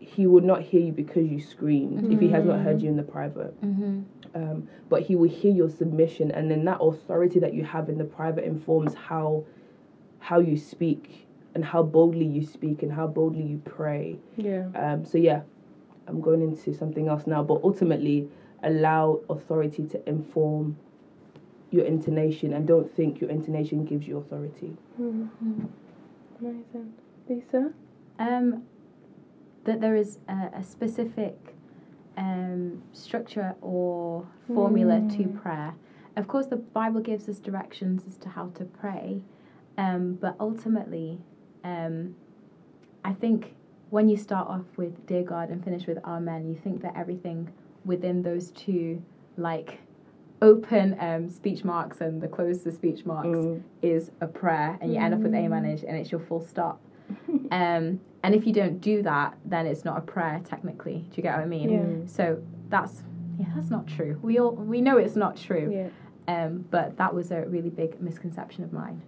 he 0.00 0.26
would 0.26 0.44
not 0.44 0.60
hear 0.60 0.80
you 0.80 0.92
because 0.92 1.26
you 1.26 1.40
screamed 1.40 2.12
if 2.12 2.20
he 2.20 2.28
has 2.28 2.44
not 2.44 2.60
heard 2.60 2.82
you 2.82 2.88
in 2.90 2.96
the 2.96 3.02
private. 3.02 3.58
Mm-hmm. 3.62 4.02
Um, 4.34 4.68
but 4.90 5.02
he 5.02 5.16
will 5.16 5.28
hear 5.28 5.52
your 5.52 5.70
submission, 5.70 6.30
and 6.30 6.50
then 6.50 6.66
that 6.66 6.78
authority 6.82 7.40
that 7.40 7.54
you 7.54 7.64
have 7.64 7.88
in 7.88 7.96
the 7.96 8.04
private 8.04 8.44
informs 8.44 8.94
how 8.94 9.44
how 10.18 10.40
you 10.40 10.58
speak 10.58 11.26
and 11.54 11.64
how 11.64 11.82
boldly 11.82 12.26
you 12.26 12.44
speak 12.44 12.82
and 12.82 12.92
how 12.92 13.06
boldly 13.06 13.44
you 13.44 13.62
pray. 13.64 14.18
Yeah. 14.36 14.66
Um, 14.74 15.06
so 15.06 15.16
yeah, 15.16 15.40
I'm 16.08 16.20
going 16.20 16.42
into 16.42 16.74
something 16.74 17.08
else 17.08 17.26
now, 17.26 17.42
but 17.42 17.60
ultimately 17.62 18.28
allow 18.62 19.20
authority 19.28 19.84
to 19.84 20.08
inform 20.08 20.76
your 21.70 21.84
intonation, 21.84 22.54
and 22.54 22.66
don't 22.66 22.90
think 22.96 23.20
your 23.20 23.30
intonation 23.30 23.84
gives 23.84 24.08
you 24.08 24.16
authority. 24.16 24.74
Mm. 25.00 25.28
Amazing. 26.40 26.94
Lisa? 27.28 27.72
Um, 28.18 28.62
that 29.64 29.80
there 29.80 29.94
is 29.94 30.18
a, 30.28 30.50
a 30.54 30.64
specific 30.64 31.36
um, 32.16 32.82
structure 32.92 33.54
or 33.60 34.26
formula 34.46 35.06
to 35.16 35.28
prayer. 35.28 35.74
of 36.16 36.26
course, 36.26 36.46
the 36.46 36.56
Bible 36.56 37.00
gives 37.00 37.28
us 37.28 37.38
directions 37.38 38.04
as 38.08 38.16
to 38.16 38.30
how 38.30 38.48
to 38.54 38.64
pray, 38.64 39.22
um, 39.76 40.14
but 40.14 40.34
ultimately, 40.40 41.18
um, 41.64 42.16
I 43.04 43.12
think 43.12 43.54
when 43.90 44.08
you 44.08 44.16
start 44.16 44.48
off 44.48 44.64
with 44.76 45.06
"Dear 45.06 45.22
God" 45.22 45.50
and 45.50 45.62
finish 45.62 45.86
with 45.86 45.98
"Amen," 46.04 46.48
you 46.48 46.54
think 46.56 46.82
that 46.82 46.94
everything 46.96 47.50
within 47.84 48.22
those 48.22 48.50
two, 48.52 49.02
like 49.36 49.78
open 50.40 50.96
um, 51.00 51.28
speech 51.28 51.64
marks 51.64 52.00
and 52.00 52.20
the 52.20 52.28
close 52.28 52.62
the 52.62 52.72
speech 52.72 53.04
marks, 53.04 53.28
Mm. 53.28 53.62
is 53.82 54.10
a 54.20 54.26
prayer, 54.26 54.78
and 54.80 54.92
you 54.92 55.00
end 55.00 55.14
up 55.14 55.20
with 55.20 55.34
"Amen," 55.34 55.64
and 55.64 55.82
and 55.84 55.96
it's 55.96 56.10
your 56.12 56.20
full 56.20 56.40
stop. 56.40 56.80
um, 57.50 58.00
and 58.22 58.34
if 58.34 58.46
you 58.46 58.52
don't 58.52 58.80
do 58.80 59.02
that, 59.02 59.36
then 59.44 59.66
it's 59.66 59.84
not 59.84 59.96
a 59.96 60.02
prayer 60.02 60.40
technically. 60.44 61.06
Do 61.10 61.16
you 61.16 61.22
get 61.22 61.34
what 61.36 61.42
I 61.42 61.46
mean? 61.46 61.70
Yeah. 61.70 62.06
So 62.06 62.42
that's 62.68 63.02
yeah, 63.38 63.46
that's 63.54 63.70
not 63.70 63.86
true. 63.86 64.18
We 64.22 64.38
all 64.38 64.52
we 64.52 64.80
know 64.80 64.98
it's 64.98 65.16
not 65.16 65.36
true. 65.36 65.70
Yeah. 65.72 65.88
Um, 66.28 66.66
but 66.70 66.98
that 66.98 67.14
was 67.14 67.30
a 67.30 67.46
really 67.46 67.70
big 67.70 68.02
misconception 68.02 68.62
of 68.62 68.70
mine. 68.72 69.00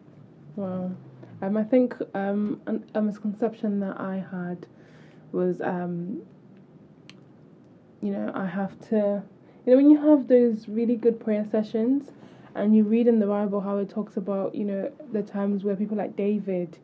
Wow. 0.57 0.93
Um, 1.43 1.57
I 1.57 1.65
think 1.65 1.95
um, 2.15 2.61
an, 2.67 2.85
a 2.95 3.01
misconception 3.01 3.81
that 3.81 3.99
I 3.99 4.25
had 4.31 4.67
was, 5.33 5.61
um, 5.63 6.21
you 8.03 8.11
know, 8.11 8.31
I 8.35 8.47
have 8.47 8.79
to, 8.89 9.23
you 9.65 9.73
know, 9.73 9.77
when 9.77 9.91
you 9.91 10.01
have 10.07 10.29
those 10.29 10.69
really 10.69 10.97
good 10.97 11.19
prayer 11.19 11.47
sessions 11.51 12.11
and 12.55 12.77
you 12.77 12.85
read 12.85 13.07
in 13.07 13.21
the 13.21 13.27
Bible 13.27 13.61
how 13.61 13.79
it 13.79 13.89
talks 13.89 14.17
about, 14.17 14.55
you 14.55 14.65
know, 14.65 14.93
the 15.13 15.23
times 15.23 15.65
where 15.65 15.77
people 15.77 15.97
like 15.97 16.17
David, 16.17 16.79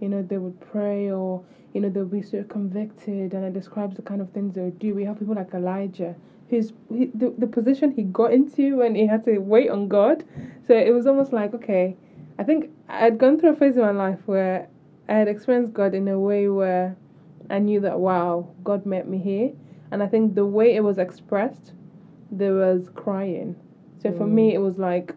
you 0.00 0.08
know, 0.08 0.22
they 0.22 0.38
would 0.38 0.60
pray 0.60 1.10
or, 1.10 1.42
you 1.72 1.80
know, 1.80 1.88
they'll 1.88 2.04
be 2.04 2.22
so 2.22 2.42
convicted 2.44 3.32
and 3.32 3.44
it 3.44 3.54
describes 3.54 3.96
the 3.96 4.02
kind 4.02 4.20
of 4.20 4.30
things 4.30 4.54
they 4.54 4.62
would 4.62 4.78
do. 4.78 4.94
We 4.94 5.04
have 5.04 5.18
people 5.18 5.34
like 5.34 5.54
Elijah. 5.54 6.14
Who's 6.50 6.74
he, 6.90 7.06
the, 7.14 7.32
the 7.38 7.46
position 7.46 7.92
he 7.92 8.02
got 8.02 8.32
into 8.32 8.76
when 8.78 8.94
he 8.94 9.06
had 9.06 9.24
to 9.24 9.38
wait 9.38 9.70
on 9.70 9.88
God. 9.88 10.24
So 10.66 10.76
it 10.76 10.92
was 10.92 11.06
almost 11.06 11.32
like, 11.32 11.54
okay, 11.54 11.96
I 12.38 12.44
think 12.44 12.70
I'd 12.88 13.18
gone 13.18 13.38
through 13.38 13.50
a 13.50 13.56
phase 13.56 13.76
in 13.76 13.82
my 13.82 13.90
life 13.90 14.18
where 14.26 14.68
I 15.08 15.14
had 15.14 15.28
experienced 15.28 15.72
God 15.74 15.94
in 15.94 16.08
a 16.08 16.18
way 16.18 16.48
where 16.48 16.96
I 17.50 17.58
knew 17.58 17.80
that 17.80 17.98
wow, 17.98 18.48
God 18.64 18.86
met 18.86 19.08
me 19.08 19.18
here. 19.18 19.52
And 19.90 20.02
I 20.02 20.06
think 20.06 20.34
the 20.34 20.46
way 20.46 20.74
it 20.74 20.82
was 20.82 20.98
expressed, 20.98 21.72
there 22.30 22.54
was 22.54 22.88
crying. 22.94 23.56
So 24.02 24.10
for 24.12 24.24
Mm. 24.24 24.32
me, 24.32 24.54
it 24.54 24.58
was 24.58 24.78
like, 24.78 25.14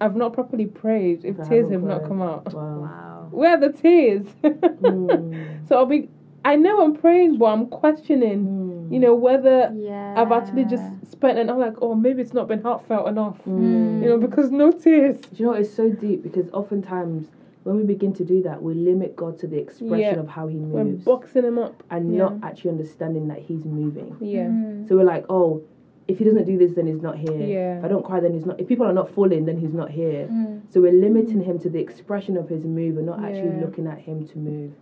I've 0.00 0.16
not 0.16 0.32
properly 0.32 0.66
prayed 0.66 1.24
if 1.24 1.36
If 1.36 1.40
I 1.40 1.48
tears 1.48 1.70
haven't 1.70 1.88
not 1.88 2.04
come 2.08 2.20
out. 2.20 2.52
Wow. 2.52 2.80
Wow. 2.80 3.28
Where 3.30 3.50
are 3.54 3.60
the 3.60 3.70
tears? 3.70 4.26
Mm. 4.82 5.68
so 5.68 5.76
I'll 5.76 5.86
be, 5.86 6.08
I 6.44 6.56
know 6.56 6.82
I'm 6.82 6.94
praying, 6.96 7.38
but 7.38 7.46
I'm 7.46 7.66
questioning, 7.66 8.40
Mm. 8.46 8.71
You 8.90 8.98
know, 9.00 9.14
whether 9.14 9.72
Yeah. 9.76 10.14
I've 10.16 10.32
actually 10.32 10.64
just 10.64 10.84
spent, 11.10 11.38
and 11.38 11.50
I'm 11.50 11.58
like, 11.58 11.74
oh, 11.82 11.94
maybe 11.94 12.22
it's 12.22 12.34
not 12.34 12.48
been 12.48 12.62
heartfelt 12.62 13.08
enough, 13.08 13.38
Mm. 13.46 14.02
you 14.02 14.08
know, 14.08 14.18
because 14.18 14.50
no 14.50 14.70
tears. 14.72 15.20
Do 15.20 15.28
you 15.36 15.46
know 15.46 15.52
it's 15.52 15.70
so 15.70 15.90
deep 15.90 16.22
because 16.22 16.50
oftentimes 16.52 17.30
when 17.64 17.76
we 17.76 17.84
begin 17.84 18.12
to 18.14 18.24
do 18.24 18.42
that, 18.42 18.60
we 18.62 18.74
limit 18.74 19.14
God 19.14 19.38
to 19.38 19.46
the 19.46 19.56
expression 19.58 19.98
Yeah. 20.16 20.18
of 20.20 20.28
how 20.28 20.48
He 20.48 20.56
moves. 20.58 20.72
We're 20.74 20.84
moves 20.84 21.04
boxing 21.04 21.44
him 21.44 21.58
up. 21.58 21.82
and 21.90 22.12
Yeah. 22.12 22.18
not 22.24 22.34
actually 22.42 22.72
understanding 22.72 23.28
that 23.28 23.38
He's 23.38 23.64
moving. 23.64 24.16
Yeah. 24.20 24.46
Mm. 24.48 24.88
So 24.88 24.96
we're 24.96 25.04
like, 25.04 25.24
oh, 25.30 25.60
if 26.08 26.18
He 26.18 26.24
doesn't 26.24 26.44
do 26.44 26.58
this, 26.58 26.72
then 26.74 26.88
He's 26.88 27.00
not 27.00 27.16
here. 27.16 27.36
Yeah. 27.36 27.78
If 27.78 27.84
I 27.84 27.88
don't 27.88 28.04
cry, 28.04 28.18
then 28.18 28.32
He's 28.34 28.44
not. 28.46 28.58
If 28.60 28.66
people 28.66 28.84
are 28.86 28.92
not 28.92 29.10
falling, 29.10 29.44
then 29.44 29.58
He's 29.58 29.72
not 29.72 29.90
here. 29.90 30.26
Mm. 30.28 30.62
So 30.70 30.80
we're 30.80 30.92
limiting 30.92 31.40
Him 31.42 31.60
to 31.60 31.70
the 31.70 31.78
expression 31.78 32.36
of 32.36 32.48
His 32.48 32.64
move 32.64 32.96
and 32.96 33.06
not 33.06 33.22
actually 33.22 33.50
Yeah. 33.56 33.60
looking 33.64 33.86
at 33.86 33.98
Him 33.98 34.24
to 34.24 34.38
move. 34.38 34.72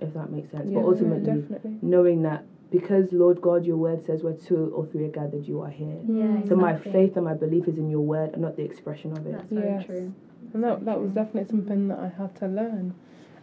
If 0.00 0.14
that 0.14 0.32
makes 0.32 0.50
sense. 0.50 0.70
Yeah, 0.70 0.80
but 0.80 0.86
ultimately, 0.86 1.26
definitely. 1.40 1.76
knowing 1.82 2.22
that 2.22 2.44
because 2.72 3.12
Lord 3.12 3.40
God, 3.40 3.64
your 3.66 3.76
word 3.76 4.04
says 4.04 4.22
where 4.24 4.32
two 4.32 4.72
or 4.74 4.86
three 4.86 5.04
are 5.04 5.10
gathered, 5.10 5.46
you 5.46 5.60
are 5.60 5.70
here. 5.70 6.00
Yeah. 6.08 6.42
So 6.48 6.56
my 6.56 6.74
faith 6.74 7.16
and 7.16 7.24
my 7.24 7.34
belief 7.34 7.68
is 7.68 7.76
in 7.78 7.90
your 7.90 8.00
word 8.00 8.30
and 8.32 8.42
not 8.42 8.56
the 8.56 8.64
expression 8.64 9.12
of 9.12 9.26
it. 9.26 9.32
That's 9.32 9.52
very 9.52 9.68
Yes. 9.74 9.86
true. 9.86 10.12
And 10.54 10.64
that, 10.64 10.84
that 10.86 11.00
was 11.00 11.12
definitely 11.12 11.48
something 11.48 11.88
that 11.88 11.98
I 11.98 12.08
had 12.08 12.34
to 12.36 12.48
learn. 12.48 12.94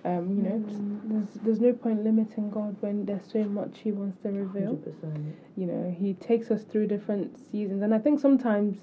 Um, 0.04 0.36
you 0.36 0.44
know, 0.44 0.64
there's, 1.06 1.34
there's 1.44 1.60
no 1.60 1.74
point 1.74 2.04
limiting 2.04 2.50
God 2.50 2.76
when 2.80 3.06
there's 3.06 3.26
so 3.26 3.44
much 3.46 3.80
He 3.80 3.92
wants 3.92 4.18
to 4.24 4.30
reveal. 4.30 4.78
100%. 4.78 5.34
You 5.56 5.68
know, 5.68 5.96
He 5.98 6.14
takes 6.16 6.50
us 6.52 6.64
through 6.64 6.88
different 6.88 7.38
seasons. 7.52 7.84
And 7.84 7.94
I 7.94 8.00
think 8.00 8.20
sometimes 8.20 8.78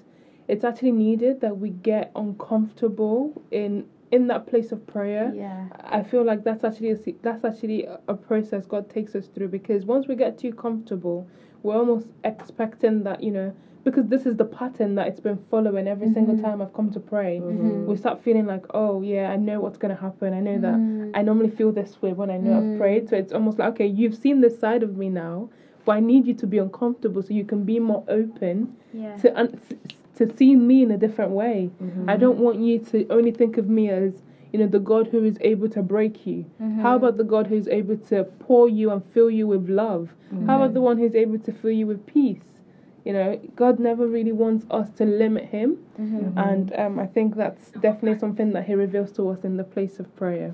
it's 0.47 0.63
actually 0.63 0.91
needed 0.91 1.41
that 1.41 1.57
we 1.57 1.71
get 1.71 2.11
uncomfortable 2.15 3.41
in 3.51 3.85
in 4.11 4.27
that 4.27 4.47
place 4.47 4.71
of 4.71 4.85
prayer. 4.87 5.31
Yeah. 5.35 5.65
I 5.83 6.01
feel 6.03 6.23
like 6.23 6.43
that's 6.43 6.63
actually 6.63 6.91
a, 6.91 6.97
that's 7.21 7.43
actually 7.43 7.85
a- 7.85 7.99
a 8.07 8.13
process 8.15 8.65
God 8.65 8.89
takes 8.89 9.15
us 9.15 9.27
through 9.27 9.49
because 9.49 9.85
once 9.85 10.07
we 10.07 10.15
get 10.15 10.37
too 10.37 10.53
comfortable, 10.53 11.27
we're 11.63 11.75
almost 11.75 12.07
expecting 12.23 13.03
that 13.03 13.21
you 13.23 13.31
know 13.31 13.53
because 13.83 14.07
this 14.07 14.25
is 14.25 14.35
the 14.35 14.43
pattern 14.45 14.95
that 14.95 15.07
it's 15.07 15.19
been 15.21 15.37
following 15.49 15.87
every 15.87 16.09
single 16.13 16.35
Mhm. 16.35 16.41
time 16.41 16.61
I've 16.61 16.73
come 16.73 16.89
to 16.91 16.99
pray. 16.99 17.39
Mhm. 17.41 17.85
We 17.85 17.95
start 17.95 18.19
feeling 18.19 18.45
like, 18.45 18.65
oh 18.73 19.01
yeah, 19.01 19.31
I 19.31 19.37
know 19.37 19.61
what's 19.61 19.77
gonna 19.77 19.95
happen. 19.95 20.33
I 20.33 20.41
know 20.41 20.57
that 20.59 20.75
Mm. 20.75 21.11
I 21.13 21.21
normally 21.21 21.49
feel 21.49 21.71
this 21.71 22.01
way 22.01 22.11
when 22.13 22.29
I 22.29 22.37
know 22.37 22.51
Mm. 22.51 22.73
I've 22.73 22.77
prayed. 22.79 23.09
So 23.09 23.15
it's 23.15 23.31
almost 23.33 23.59
like 23.59 23.69
okay, 23.73 23.87
you've 23.87 24.15
seen 24.15 24.41
this 24.41 24.57
side 24.59 24.83
of 24.83 24.97
me 24.97 25.09
now, 25.09 25.49
but 25.85 25.93
I 25.93 25.99
need 26.01 26.27
you 26.27 26.33
to 26.33 26.47
be 26.47 26.57
uncomfortable 26.57 27.21
so 27.21 27.33
you 27.33 27.45
can 27.45 27.63
be 27.63 27.79
more 27.79 28.03
open 28.09 28.75
Yeah. 28.93 29.15
to 29.17 29.37
un- 29.39 29.57
to 30.17 30.35
see 30.37 30.55
me 30.55 30.83
in 30.83 30.91
a 30.91 30.97
different 30.97 31.31
way. 31.31 31.69
Mm-hmm. 31.81 32.09
I 32.09 32.17
don't 32.17 32.37
want 32.39 32.59
you 32.59 32.79
to 32.91 33.07
only 33.09 33.31
think 33.31 33.57
of 33.57 33.67
me 33.69 33.89
as 33.89 34.21
you 34.51 34.59
know 34.59 34.67
the 34.67 34.79
God 34.79 35.07
who 35.07 35.23
is 35.23 35.37
able 35.41 35.69
to 35.69 35.81
break 35.81 36.25
you. 36.25 36.45
Mm-hmm. 36.61 36.81
How 36.81 36.95
about 36.95 37.17
the 37.17 37.23
God 37.23 37.47
who's 37.47 37.67
able 37.67 37.97
to 38.09 38.23
pour 38.39 38.67
you 38.69 38.91
and 38.91 39.03
fill 39.13 39.29
you 39.29 39.47
with 39.47 39.69
love? 39.69 40.09
How 40.45 40.57
about 40.57 40.73
the 40.73 40.81
one 40.81 40.97
who's 40.97 41.15
able 41.15 41.39
to 41.39 41.51
fill 41.53 41.71
you 41.71 41.87
with 41.87 42.05
peace? 42.05 42.43
You 43.05 43.13
know, 43.13 43.39
God 43.55 43.79
never 43.79 44.05
really 44.07 44.33
wants 44.33 44.65
us 44.69 44.89
to 44.97 45.05
limit 45.05 45.45
Him, 45.45 45.77
Mm-hmm. 45.99 46.37
and 46.37 46.75
um, 46.77 46.99
I 46.99 47.07
think 47.07 47.35
that's 47.35 47.71
definitely 47.71 48.19
something 48.19 48.51
that 48.53 48.65
He 48.65 48.73
reveals 48.75 49.11
to 49.13 49.29
us 49.29 49.43
in 49.43 49.57
the 49.57 49.63
place 49.63 49.99
of 49.99 50.13
prayer. 50.15 50.53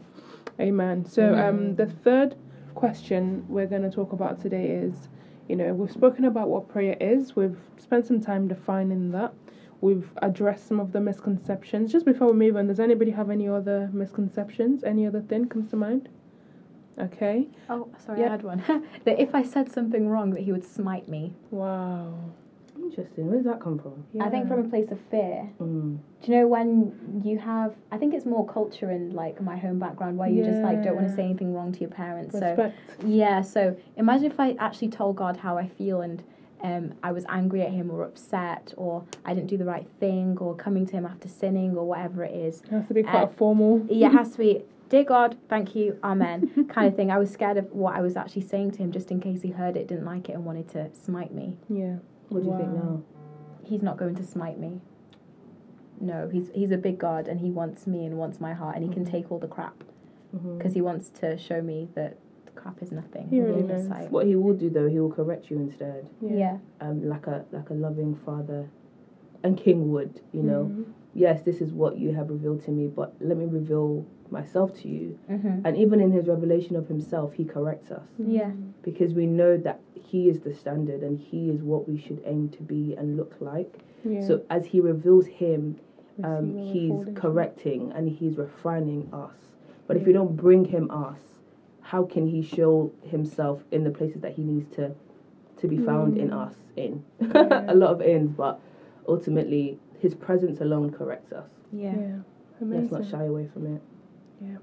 Amen. 0.60 1.06
So, 1.06 1.36
um, 1.36 1.76
the 1.76 1.88
third 1.88 2.36
question 2.76 3.46
we're 3.50 3.66
going 3.66 3.82
to 3.82 3.90
talk 3.90 4.14
about 4.14 4.40
today 4.42 4.68
is 4.68 5.10
you 5.50 5.56
know, 5.58 5.74
we've 5.74 5.92
spoken 5.92 6.24
about 6.26 6.48
what 6.48 6.70
prayer 6.70 6.96
is, 7.02 7.36
we've 7.36 7.58
spent 7.78 8.06
some 8.06 8.22
time 8.22 8.48
defining 8.48 9.12
that, 9.12 9.34
we've 9.84 10.10
addressed 10.22 10.66
some 10.66 10.80
of 10.80 10.94
the 10.94 11.02
misconceptions. 11.02 11.92
Just 11.92 12.06
before 12.06 12.28
we 12.28 12.34
move 12.34 12.56
on, 12.56 12.68
does 12.68 12.80
anybody 12.80 13.12
have 13.12 13.30
any 13.30 13.50
other 13.50 13.90
misconceptions? 13.92 14.84
Any 14.86 15.06
other 15.06 15.22
thing 15.22 15.50
comes 15.50 15.70
to 15.72 15.76
mind? 15.76 16.08
Okay. 16.98 17.48
Oh, 17.70 17.90
sorry, 18.06 18.22
Yeah. 18.22 18.28
I 18.28 18.30
had 18.30 18.44
one. 18.44 18.64
that 19.06 19.20
if 19.20 19.36
I 19.36 19.44
said 19.44 19.70
something 19.72 20.08
wrong, 20.08 20.30
that 20.32 20.42
he 20.42 20.54
would 20.54 20.64
smite 20.64 21.10
me. 21.10 21.34
Wow. 21.52 22.14
Interesting. 22.78 23.28
Where 23.28 23.36
does 23.36 23.46
that 23.46 23.60
come 23.60 23.78
from? 23.78 24.06
I 24.22 24.30
think 24.30 24.48
from 24.48 24.66
a 24.66 24.70
place 24.70 24.90
of 24.92 25.00
fear. 25.12 25.50
Mm. 25.60 25.98
Do 26.22 26.32
you 26.32 26.38
know 26.38 26.48
when 26.48 27.22
you 27.24 27.38
have? 27.40 27.76
I 27.92 27.98
think 27.98 28.14
it's 28.14 28.26
more 28.26 28.48
culture 28.48 28.90
in 28.92 29.12
like 29.12 29.42
my 29.42 29.58
home 29.58 29.80
background 29.80 30.18
where 30.18 30.30
you 30.30 30.44
just 30.44 30.60
like 30.60 30.84
don't 30.84 30.96
want 30.96 31.08
to 31.08 31.16
say 31.16 31.24
anything 31.24 31.54
wrong 31.54 31.72
to 31.72 31.80
your 31.80 31.90
parents. 31.90 32.38
So 32.38 32.74
yeah. 33.06 33.42
So 33.42 33.78
imagine 33.96 34.32
if 34.32 34.40
I 34.40 34.56
actually 34.60 34.90
told 34.90 35.16
God 35.16 35.38
how 35.38 35.58
I 35.58 35.68
feel 35.68 36.02
and 36.02 36.24
um, 36.64 36.94
I 37.04 37.12
was 37.12 37.26
angry 37.30 37.62
at 37.62 37.72
him 37.72 37.92
or 37.92 38.04
upset 38.04 38.74
or 38.78 39.04
I 39.26 39.34
didn't 39.34 39.48
do 39.48 39.58
the 39.58 39.66
right 39.66 39.88
thing 40.00 40.38
or 40.40 40.56
coming 40.56 40.86
to 40.88 40.94
him 40.94 41.06
after 41.06 41.28
sinning 41.28 41.76
or 41.76 41.86
whatever 41.86 42.24
it 42.24 42.34
is. 42.34 42.62
It 42.62 42.70
has 42.72 42.88
to 42.88 42.94
be 42.94 43.04
quite 43.04 43.24
Uh, 43.24 43.28
formal. 43.28 43.86
Yeah, 43.90 44.08
it 44.08 44.14
has 44.14 44.32
to 44.32 44.38
be. 44.38 44.64
Dear 44.90 45.04
God, 45.04 45.38
thank 45.50 45.76
you, 45.76 45.98
Amen, 46.04 46.68
kind 46.70 46.88
of 46.88 46.96
thing. 46.96 47.10
I 47.10 47.18
was 47.18 47.32
scared 47.32 47.58
of 47.58 47.72
what 47.72 47.96
I 47.96 48.02
was 48.02 48.16
actually 48.16 48.44
saying 48.44 48.72
to 48.72 48.78
him, 48.80 48.92
just 48.92 49.10
in 49.12 49.20
case 49.20 49.42
he 49.42 49.50
heard 49.50 49.76
it, 49.76 49.88
didn't 49.88 50.06
like 50.06 50.30
it, 50.30 50.34
and 50.34 50.46
wanted 50.46 50.70
to 50.70 50.94
smite 50.94 51.34
me. 51.34 51.58
Yeah. 51.68 51.96
What 52.30 52.44
do 52.44 52.50
you 52.50 52.58
think 52.58 52.70
now? 52.70 53.02
he's 53.64 53.82
not 53.82 53.98
going 53.98 54.14
to 54.16 54.24
smite 54.24 54.60
me. 54.60 54.82
No, 56.00 56.30
he's 56.32 56.50
he's 56.54 56.72
a 56.72 56.78
big 56.78 56.98
God 57.00 57.28
and 57.28 57.40
he 57.40 57.50
wants 57.50 57.88
me 57.88 58.06
and 58.06 58.18
wants 58.18 58.40
my 58.42 58.54
heart 58.54 58.76
and 58.76 58.84
he 58.86 58.92
can 58.94 59.06
take 59.06 59.32
all 59.32 59.40
the 59.40 59.48
crap 59.48 59.84
because 60.58 60.74
he 60.74 60.82
wants 60.82 61.10
to 61.22 61.38
show 61.38 61.62
me 61.62 61.88
that 61.96 62.18
the 62.18 62.23
crap 62.56 62.82
is 62.82 62.92
nothing. 62.92 63.28
He 63.30 63.40
really 63.42 63.64
knows. 63.64 63.88
sight. 63.88 64.12
What 64.12 64.26
he 64.26 64.36
will 64.36 64.54
do 64.54 64.70
though, 64.70 64.88
he 64.88 65.00
will 65.00 65.12
correct 65.12 65.50
you 65.50 65.58
instead, 65.58 66.06
Yeah. 66.22 66.58
um, 66.82 67.08
like 67.08 67.28
a 67.28 67.46
like 67.52 67.70
a 67.70 67.74
loving 67.74 68.16
father, 68.26 68.68
and 69.44 69.58
king 69.58 69.92
would. 69.92 70.22
You 70.32 70.44
know, 70.44 70.64
Mhm. 70.66 70.86
yes, 71.14 71.42
this 71.44 71.62
is 71.62 71.74
what 71.74 71.98
you 71.98 72.12
have 72.14 72.30
revealed 72.30 72.62
to 72.64 72.72
me, 72.72 72.88
but 72.88 73.14
let 73.20 73.38
me 73.38 73.46
reveal 73.46 74.06
myself 74.32 74.74
to 74.82 74.88
you. 74.88 75.18
hmm 75.28 75.60
And 75.64 75.78
even 75.78 76.00
in 76.02 76.12
his 76.12 76.28
revelation 76.28 76.76
of 76.76 76.88
himself, 76.88 77.34
he 77.34 77.46
corrects 77.46 77.92
us 77.92 78.08
Yeah. 78.18 78.52
because 78.82 79.14
we 79.14 79.26
know 79.28 79.58
that 79.58 79.80
he 79.94 80.28
is 80.30 80.40
the 80.42 80.54
standard 80.54 81.04
and 81.04 81.18
he 81.20 81.50
is 81.50 81.62
what 81.62 81.88
we 81.88 81.98
should 81.98 82.22
aim 82.26 82.50
to 82.50 82.64
be 82.64 82.96
and 82.96 83.16
look 83.18 83.40
like. 83.42 83.80
Yeah. 84.04 84.22
So 84.22 84.42
as 84.50 84.66
he 84.66 84.80
reveals 84.80 85.28
him, 85.28 85.76
um, 86.24 86.56
he's 86.58 87.06
correcting 87.16 87.92
and 87.96 88.10
he's 88.10 88.38
refining 88.38 89.08
us. 89.14 89.50
But 89.88 89.98
if 89.98 90.06
we 90.06 90.14
don't 90.14 90.36
bring 90.36 90.66
him 90.66 90.90
us, 90.92 91.33
how 91.94 92.04
can 92.04 92.28
he 92.28 92.42
show 92.42 92.92
himself 93.04 93.62
in 93.72 93.84
the 93.84 93.92
places 93.92 94.20
that 94.22 94.34
he 94.34 94.42
needs 94.44 94.68
to 94.76 94.94
to 95.62 95.68
be 95.68 95.78
found 95.78 96.18
in 96.18 96.34
us 96.34 96.56
in? 96.76 97.04
Yeah. 97.22 97.72
a 97.72 97.76
lot 97.76 97.92
of 97.92 98.02
ins, 98.02 98.32
but 98.32 98.60
ultimately 99.08 99.80
his 100.00 100.14
presence 100.14 100.60
alone 100.60 100.92
corrects 100.92 101.32
us. 101.32 101.50
Yeah. 101.72 101.94
Yeah. 101.96 102.18
Let's 102.60 102.92
not 102.92 103.10
shy 103.10 103.24
away 103.26 103.48
from 103.54 103.76
it. 103.76 103.82
Yeah 104.42 104.58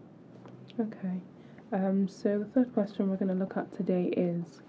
okay. 0.80 1.20
Um, 1.72 2.08
so 2.08 2.38
the 2.38 2.44
third 2.46 2.72
question 2.75 3.08
we're 3.08 3.16
going 3.16 3.28
to 3.28 3.34
look 3.34 3.56
at 3.56 3.75
today 3.76 4.12
is 4.16 4.60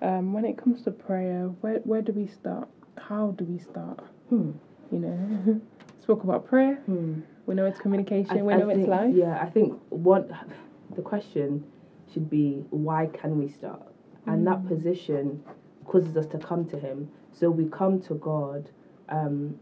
um, 0.00 0.32
when 0.32 0.44
it 0.44 0.56
comes 0.58 0.82
to 0.82 0.90
prayer, 0.90 1.46
where, 1.60 1.78
where 1.84 2.02
do 2.02 2.12
we 2.12 2.26
start? 2.26 2.68
How 2.98 3.28
do 3.32 3.44
we 3.44 3.58
start? 3.58 4.00
Hmm. 4.28 4.52
You 4.90 4.98
know? 4.98 5.60
spoke 6.02 6.24
about 6.24 6.46
prayer. 6.46 6.76
Hmm. 6.86 7.20
We 7.46 7.54
know 7.54 7.66
it's 7.66 7.78
communication. 7.78 8.38
I- 8.38 8.42
we 8.42 8.52
I 8.52 8.56
know 8.58 8.68
it's 8.68 8.78
think- 8.78 8.88
life. 8.88 9.14
Yeah, 9.14 9.38
I 9.40 9.48
think 9.50 9.80
what 9.90 10.30
the 10.96 11.02
question 11.02 11.64
should 12.12 12.28
be 12.30 12.64
why 12.70 13.06
can 13.06 13.38
we 13.38 13.46
start? 13.48 13.82
And 14.26 14.46
that 14.46 14.62
Mm. 14.62 14.68
position 14.68 15.40
causes 15.84 16.16
us 16.16 16.26
to 16.26 16.38
come 16.38 16.64
to 16.66 16.76
Him. 16.78 17.08
So 17.32 17.50
we 17.50 17.64
come 17.66 17.98
to 18.00 18.14
God. 18.14 18.70
Um, 19.08 19.56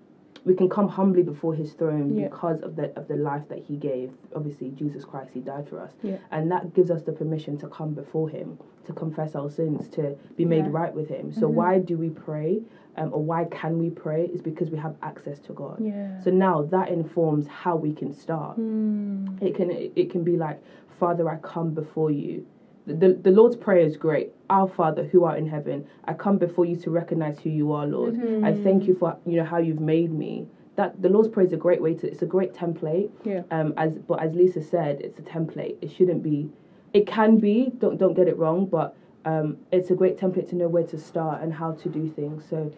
we 0.44 0.54
can 0.54 0.68
come 0.68 0.88
humbly 0.88 1.22
before 1.22 1.54
His 1.54 1.74
throne 1.74 2.14
Yeah. 2.14 2.28
because 2.28 2.60
of 2.62 2.74
the 2.76 2.90
of 2.98 3.06
the 3.08 3.16
life 3.16 3.46
that 3.48 3.58
He 3.58 3.76
gave. 3.76 4.10
Obviously, 4.34 4.70
Jesus 4.70 5.04
Christ, 5.04 5.30
He 5.32 5.40
died 5.40 5.66
for 5.68 5.78
us, 5.80 5.96
Yeah. 6.02 6.16
and 6.30 6.50
that 6.50 6.72
gives 6.72 6.90
us 6.90 7.02
the 7.02 7.12
permission 7.12 7.56
to 7.58 7.66
come 7.68 7.92
before 7.92 8.28
Him, 8.28 8.58
to 8.84 8.92
confess 8.92 9.34
our 9.34 9.50
sins, 9.50 9.88
to 9.90 10.14
be 10.36 10.44
made 10.44 10.64
Yeah. 10.66 10.72
right 10.80 10.94
with 10.94 11.08
Him. 11.08 11.30
So 11.30 11.48
Mhm. 11.48 11.54
why 11.54 11.78
do 11.78 11.96
we 11.98 12.10
pray? 12.10 12.62
Um, 12.96 13.10
or 13.12 13.22
why 13.22 13.44
can 13.44 13.78
we 13.78 13.88
pray? 13.90 14.26
Is 14.26 14.40
because 14.42 14.70
we 14.70 14.78
have 14.78 14.94
access 15.02 15.38
to 15.40 15.52
God. 15.52 15.78
Yeah. 15.80 16.18
So 16.18 16.30
now 16.30 16.62
that 16.62 16.88
informs 16.88 17.46
how 17.46 17.76
we 17.76 17.92
can 17.92 18.10
start. 18.12 18.58
Mm. 18.58 19.40
It 19.42 19.54
can 19.54 19.70
it 19.70 20.10
can 20.10 20.22
be 20.24 20.36
like, 20.36 20.58
Father, 21.00 21.28
I 21.28 21.36
come 21.38 21.70
before 21.72 22.10
you. 22.10 22.46
The, 22.86 22.94
the, 22.94 23.12
the 23.14 23.30
Lord's 23.30 23.56
prayer 23.56 23.84
is 23.84 23.96
great. 23.96 24.32
Our 24.50 24.68
Father 24.68 25.04
who 25.04 25.24
art 25.24 25.38
in 25.38 25.46
heaven, 25.46 25.86
I 26.04 26.12
come 26.12 26.38
before 26.38 26.66
you 26.66 26.76
to 26.76 26.90
recognize 26.90 27.38
who 27.40 27.50
you 27.50 27.72
are, 27.72 27.86
Lord. 27.86 28.14
Mm-hmm. 28.14 28.44
I 28.44 28.52
thank 28.54 28.86
you 28.86 28.94
for 28.94 29.16
you 29.26 29.36
know 29.38 29.44
how 29.44 29.58
you've 29.58 29.80
made 29.80 30.12
me. 30.12 30.46
That 30.76 31.02
the 31.02 31.08
Lord's 31.08 31.28
prayer 31.28 31.46
is 31.46 31.52
a 31.52 31.56
great 31.56 31.82
way 31.82 31.94
to. 31.94 32.06
It's 32.06 32.22
a 32.22 32.26
great 32.26 32.52
template. 32.52 33.10
Yeah. 33.24 33.42
Um. 33.50 33.74
As 33.76 33.98
but 33.98 34.22
as 34.22 34.34
Lisa 34.34 34.62
said, 34.62 35.00
it's 35.00 35.18
a 35.18 35.22
template. 35.22 35.76
It 35.82 35.90
shouldn't 35.90 36.22
be. 36.22 36.50
It 36.92 37.06
can 37.06 37.38
be. 37.38 37.72
Don't 37.78 37.98
don't 37.98 38.14
get 38.14 38.28
it 38.28 38.36
wrong. 38.36 38.66
But 38.66 38.96
um, 39.24 39.56
it's 39.72 39.90
a 39.90 39.94
great 39.94 40.16
template 40.16 40.48
to 40.50 40.56
know 40.56 40.68
where 40.68 40.84
to 40.84 40.98
start 40.98 41.42
and 41.42 41.52
how 41.52 41.72
to 41.72 41.88
do 41.88 42.08
things. 42.08 42.44
So. 42.48 42.72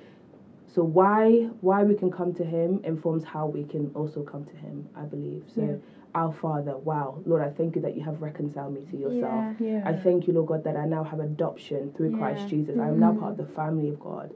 So 0.74 0.82
why 0.82 1.50
why 1.60 1.82
we 1.82 1.94
can 1.94 2.10
come 2.10 2.32
to 2.34 2.44
Him 2.44 2.80
informs 2.82 3.24
how 3.24 3.46
we 3.46 3.64
can 3.64 3.90
also 3.94 4.22
come 4.22 4.44
to 4.46 4.56
Him. 4.56 4.88
I 4.96 5.02
believe. 5.02 5.44
So 5.54 5.62
Yeah. 5.62 5.76
Our 6.14 6.32
Father, 6.32 6.76
wow, 6.76 7.22
Lord, 7.24 7.42
I 7.42 7.50
thank 7.50 7.76
you 7.76 7.82
that 7.82 7.96
you 7.96 8.02
have 8.02 8.20
reconciled 8.22 8.74
me 8.74 8.82
to 8.90 8.96
yourself. 8.96 9.56
Yeah. 9.58 9.66
Yeah. 9.66 9.82
I 9.88 9.94
thank 9.94 10.26
you, 10.26 10.34
Lord 10.34 10.48
God, 10.48 10.64
that 10.64 10.76
I 10.76 10.84
now 10.86 11.04
have 11.04 11.20
adoption 11.20 11.92
through 11.92 12.16
Christ 12.16 12.42
Yeah. 12.44 12.48
Jesus. 12.48 12.78
I 12.78 12.88
am 12.88 12.98
now 13.00 13.12
part 13.12 13.32
of 13.32 13.36
the 13.38 13.46
family 13.46 13.88
of 13.88 13.98
God. 14.00 14.34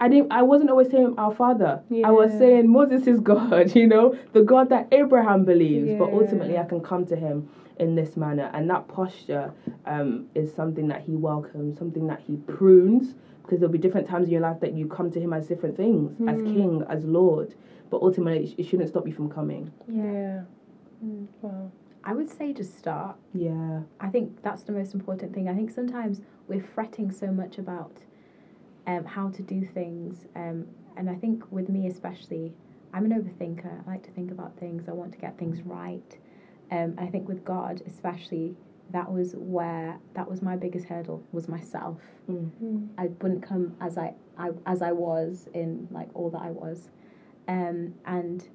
I 0.00 0.08
didn't. 0.08 0.32
I 0.32 0.42
wasn't 0.42 0.70
always 0.70 0.90
saying 0.90 1.14
our 1.16 1.32
Father. 1.32 1.80
I 2.04 2.10
was 2.10 2.36
saying 2.36 2.68
Moses 2.68 3.06
is 3.06 3.20
God. 3.20 3.72
You 3.82 3.86
know, 3.86 4.16
the 4.32 4.42
God 4.42 4.68
that 4.70 4.88
Abraham 4.92 5.44
believes. 5.44 5.92
But 5.96 6.12
ultimately, 6.12 6.58
I 6.58 6.64
can 6.64 6.80
come 6.80 7.04
to 7.06 7.14
Him 7.16 7.46
in 7.78 7.94
this 7.94 8.16
manner, 8.16 8.50
and 8.52 8.68
that 8.70 8.88
posture 8.88 9.52
um, 9.86 10.26
is 10.34 10.52
something 10.52 10.88
that 10.88 11.02
He 11.02 11.14
welcomes, 11.14 11.78
something 11.78 12.06
that 12.08 12.18
He 12.20 12.36
prunes. 12.48 13.14
Because 13.42 13.60
there'll 13.60 13.72
be 13.72 13.78
different 13.78 14.06
times 14.06 14.26
in 14.26 14.32
your 14.32 14.40
life 14.40 14.58
that 14.60 14.72
you 14.72 14.86
come 14.86 15.10
to 15.10 15.20
Him 15.20 15.32
as 15.32 15.46
different 15.46 15.76
things, 15.76 16.16
as 16.28 16.38
Mm. 16.38 16.52
King, 16.52 16.84
as 16.88 17.04
Lord. 17.04 17.54
But 17.90 18.02
ultimately, 18.02 18.44
it 18.44 18.54
it 18.58 18.62
shouldn't 18.66 18.88
stop 18.88 19.06
you 19.06 19.12
from 19.12 19.28
coming. 19.28 19.70
Yeah. 19.88 20.42
Mm. 21.04 21.26
Wow. 21.40 21.70
I 22.04 22.14
would 22.14 22.30
say 22.30 22.52
just 22.52 22.78
start. 22.78 23.16
Yeah. 23.32 23.80
I 24.00 24.08
think 24.08 24.42
that's 24.42 24.62
the 24.62 24.72
most 24.72 24.94
important 24.94 25.34
thing. 25.34 25.48
I 25.48 25.54
think 25.54 25.70
sometimes 25.70 26.20
we're 26.48 26.62
fretting 26.74 27.10
so 27.10 27.28
much 27.28 27.58
about 27.58 27.98
um, 28.86 29.04
how 29.04 29.28
to 29.30 29.42
do 29.42 29.64
things, 29.64 30.26
um, 30.34 30.66
and 30.96 31.08
I 31.08 31.14
think 31.14 31.44
with 31.52 31.68
me 31.68 31.86
especially, 31.86 32.52
I'm 32.92 33.04
an 33.04 33.12
overthinker. 33.12 33.86
I 33.86 33.90
like 33.90 34.02
to 34.02 34.10
think 34.10 34.30
about 34.30 34.58
things. 34.58 34.88
I 34.88 34.92
want 34.92 35.12
to 35.12 35.18
get 35.18 35.38
things 35.38 35.62
right. 35.62 36.18
Um, 36.70 36.94
and 36.96 37.00
I 37.00 37.06
think 37.06 37.28
with 37.28 37.44
God 37.44 37.82
especially, 37.86 38.56
that 38.90 39.10
was 39.10 39.34
where 39.36 39.98
that 40.14 40.28
was 40.28 40.42
my 40.42 40.56
biggest 40.56 40.86
hurdle 40.86 41.22
was 41.32 41.48
myself. 41.48 41.98
Mm. 42.30 42.88
I 42.98 43.06
wouldn't 43.20 43.42
come 43.42 43.76
as 43.80 43.96
I, 43.96 44.14
I 44.36 44.50
as 44.66 44.82
I 44.82 44.92
was 44.92 45.48
in 45.54 45.86
like 45.90 46.08
all 46.14 46.30
that 46.30 46.42
I 46.42 46.50
was, 46.50 46.90
um, 47.46 47.94
and 48.04 48.46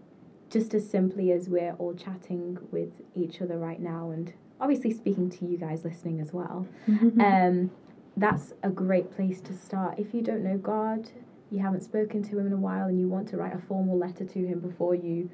just 0.50 0.74
as 0.74 0.89
simply 0.89 1.32
as 1.32 1.50
we're 1.50 1.74
all 1.74 1.94
chatting 1.94 2.58
with 2.72 2.92
each 3.16 3.42
other 3.42 3.58
right 3.58 3.80
now, 3.82 4.12
and 4.12 4.34
obviously 4.60 4.92
speaking 4.94 5.30
to 5.30 5.46
you 5.46 5.58
guys 5.58 5.84
listening 5.84 6.20
as 6.20 6.34
well, 6.34 6.68
um, 7.20 7.70
that's 8.16 8.54
a 8.63 8.70
great 8.70 9.13
place 9.16 9.42
to 9.42 9.54
start. 9.54 10.00
If 10.00 10.13
you 10.13 10.22
don't 10.22 10.44
know 10.44 10.58
God, 10.58 11.10
you 11.51 11.60
haven't 11.60 11.81
spoken 11.81 12.24
to 12.24 12.40
Him 12.40 12.48
in 12.48 12.53
a 12.53 12.57
while, 12.57 12.88
and 12.88 13.00
you 13.00 13.07
want 13.07 13.27
to 13.29 13.38
write 13.38 13.55
a 13.55 13.60
formal 13.60 13.98
letter 13.98 14.25
to 14.25 14.40
Him 14.46 14.60
before 14.60 14.96
you 14.96 15.29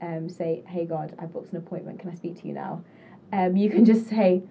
um, 0.00 0.28
say, 0.28 0.62
"Hey 0.66 0.86
God, 0.86 1.14
I've 1.18 1.32
booked 1.32 1.52
an 1.52 1.58
appointment. 1.58 1.98
Can 1.98 2.10
I 2.10 2.14
speak 2.14 2.40
to 2.42 2.48
you 2.48 2.54
now?" 2.54 2.84
Um, 3.32 3.56
you 3.56 3.68
can 3.68 3.84
just 3.84 4.08
say, 4.08 4.42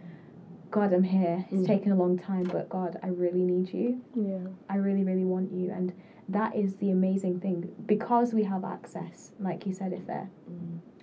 "God, 0.71 0.93
I'm 0.93 1.03
here. 1.03 1.45
It's 1.49 1.61
Mm. 1.63 1.67
taken 1.67 1.91
a 1.91 1.95
long 1.95 2.17
time, 2.17 2.43
but 2.43 2.69
God, 2.69 2.97
I 3.03 3.07
really 3.09 3.43
need 3.43 3.73
you." 3.73 4.01
Yeah. 4.15 4.39
I 4.69 4.77
really, 4.77 5.03
really 5.03 5.25
want 5.25 5.51
you. 5.51 5.71
And 5.71 5.93
that 6.29 6.55
is 6.55 6.75
the 6.75 6.91
amazing 6.91 7.39
thing. 7.39 7.69
Because 7.85 8.33
we 8.33 8.43
have 8.43 8.63
access, 8.65 9.31
like 9.39 9.65
you 9.65 9.73
said, 9.73 9.93
if 9.93 10.05
there, 10.07 10.29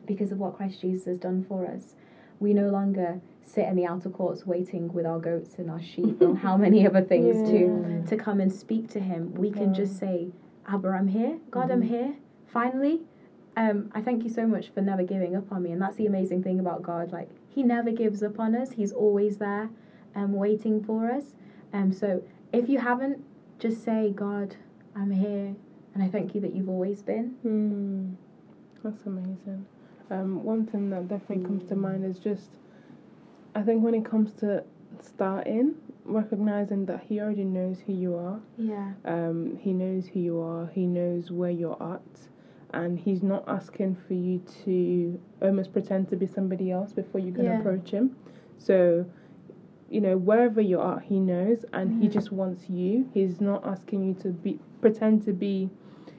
because 0.06 0.32
of 0.32 0.38
what 0.38 0.54
Christ 0.56 0.80
Jesus 0.80 1.06
has 1.06 1.18
done 1.18 1.42
for 1.48 1.66
us, 1.66 1.94
we 2.40 2.52
no 2.52 2.68
longer 2.68 3.20
sit 3.42 3.66
in 3.68 3.76
the 3.76 3.86
outer 3.86 4.10
courts 4.10 4.46
waiting 4.46 4.92
with 4.92 5.06
our 5.06 5.18
goats 5.18 5.58
and 5.58 5.70
our 5.70 5.80
sheep 5.80 6.20
and 6.20 6.36
how 6.46 6.56
many 6.56 6.86
other 6.86 7.00
things 7.02 7.42
to, 7.50 7.58
Yeah. 7.58 8.04
to 8.06 8.16
come 8.16 8.40
and 8.40 8.52
speak 8.52 8.88
to 8.90 9.00
Him. 9.00 9.32
We 9.34 9.50
can 9.50 9.72
just 9.72 9.96
say, 9.98 10.30
Abba, 10.66 10.88
I'm 10.88 11.08
here. 11.08 11.38
God, 11.50 11.70
I'm 11.70 11.82
Mhm. 11.82 11.86
here. 11.86 12.14
Finally. 12.46 13.02
Um, 13.56 13.90
I 13.94 14.00
thank 14.00 14.24
you 14.24 14.30
so 14.30 14.46
much 14.46 14.70
for 14.70 14.80
never 14.80 15.02
giving 15.02 15.36
up 15.36 15.50
on 15.52 15.62
me. 15.62 15.72
And 15.72 15.80
that's 15.80 15.96
the 15.96 16.06
amazing 16.06 16.42
thing 16.42 16.58
about 16.58 16.82
God. 16.82 17.12
Like, 17.12 17.28
He 17.48 17.62
never 17.62 17.90
gives 17.90 18.22
up 18.22 18.38
on 18.38 18.54
us, 18.54 18.72
He's 18.72 18.92
always 18.92 19.38
there 19.38 19.70
um, 20.14 20.32
waiting 20.32 20.82
for 20.82 21.10
us. 21.10 21.34
Um, 21.72 21.92
so 21.92 22.22
if 22.52 22.68
you 22.68 22.78
haven't, 22.78 23.24
just 23.58 23.84
say, 23.84 24.10
God, 24.14 24.56
I'm 24.94 25.10
here. 25.10 25.54
And 25.94 26.02
I 26.02 26.08
thank 26.08 26.34
you 26.34 26.40
that 26.40 26.54
you've 26.54 26.68
always 26.68 27.02
been. 27.02 27.36
Mm. 27.46 28.16
That's 28.82 29.06
amazing. 29.06 29.66
Um, 30.10 30.42
one 30.44 30.66
thing 30.66 30.90
that 30.90 31.08
definitely 31.08 31.44
comes 31.44 31.68
to 31.68 31.76
mind 31.76 32.04
is 32.04 32.18
just, 32.18 32.50
I 33.54 33.62
think 33.62 33.82
when 33.82 33.94
it 33.94 34.04
comes 34.04 34.32
to 34.40 34.64
starting, 35.00 35.74
recognizing 36.04 36.86
that 36.86 37.04
He 37.08 37.20
already 37.20 37.44
knows 37.44 37.78
who 37.86 37.92
you 37.92 38.16
are. 38.16 38.40
Yeah. 38.58 38.92
Um, 39.04 39.58
he 39.60 39.72
knows 39.72 40.06
who 40.08 40.20
you 40.20 40.40
are. 40.40 40.66
He 40.74 40.86
knows 40.86 41.30
where 41.30 41.50
you're 41.50 41.82
at, 41.82 42.28
and 42.74 42.98
he's 42.98 43.22
not 43.22 43.44
asking 43.48 43.96
for 44.06 44.14
you 44.14 44.40
to 44.64 45.20
almost 45.40 45.72
pretend 45.72 46.08
to 46.10 46.16
be 46.16 46.26
somebody 46.26 46.70
else 46.70 46.92
before 46.92 47.20
you 47.20 47.32
can 47.32 47.46
Yeah. 47.46 47.58
approach 47.60 47.90
him. 47.90 48.16
So, 48.58 49.06
you 49.90 50.00
know, 50.00 50.16
wherever 50.16 50.60
you 50.60 50.80
are, 50.80 51.00
he 51.00 51.20
knows, 51.20 51.64
and 51.72 51.92
he 52.00 52.08
Mhm. 52.08 52.12
just 52.12 52.32
wants 52.32 52.68
you. 52.70 53.08
He's 53.14 53.40
not 53.40 53.66
asking 53.66 54.04
you 54.04 54.14
to 54.14 54.28
be 54.30 54.58
pretend 54.80 55.22
to 55.24 55.32
be, 55.32 55.70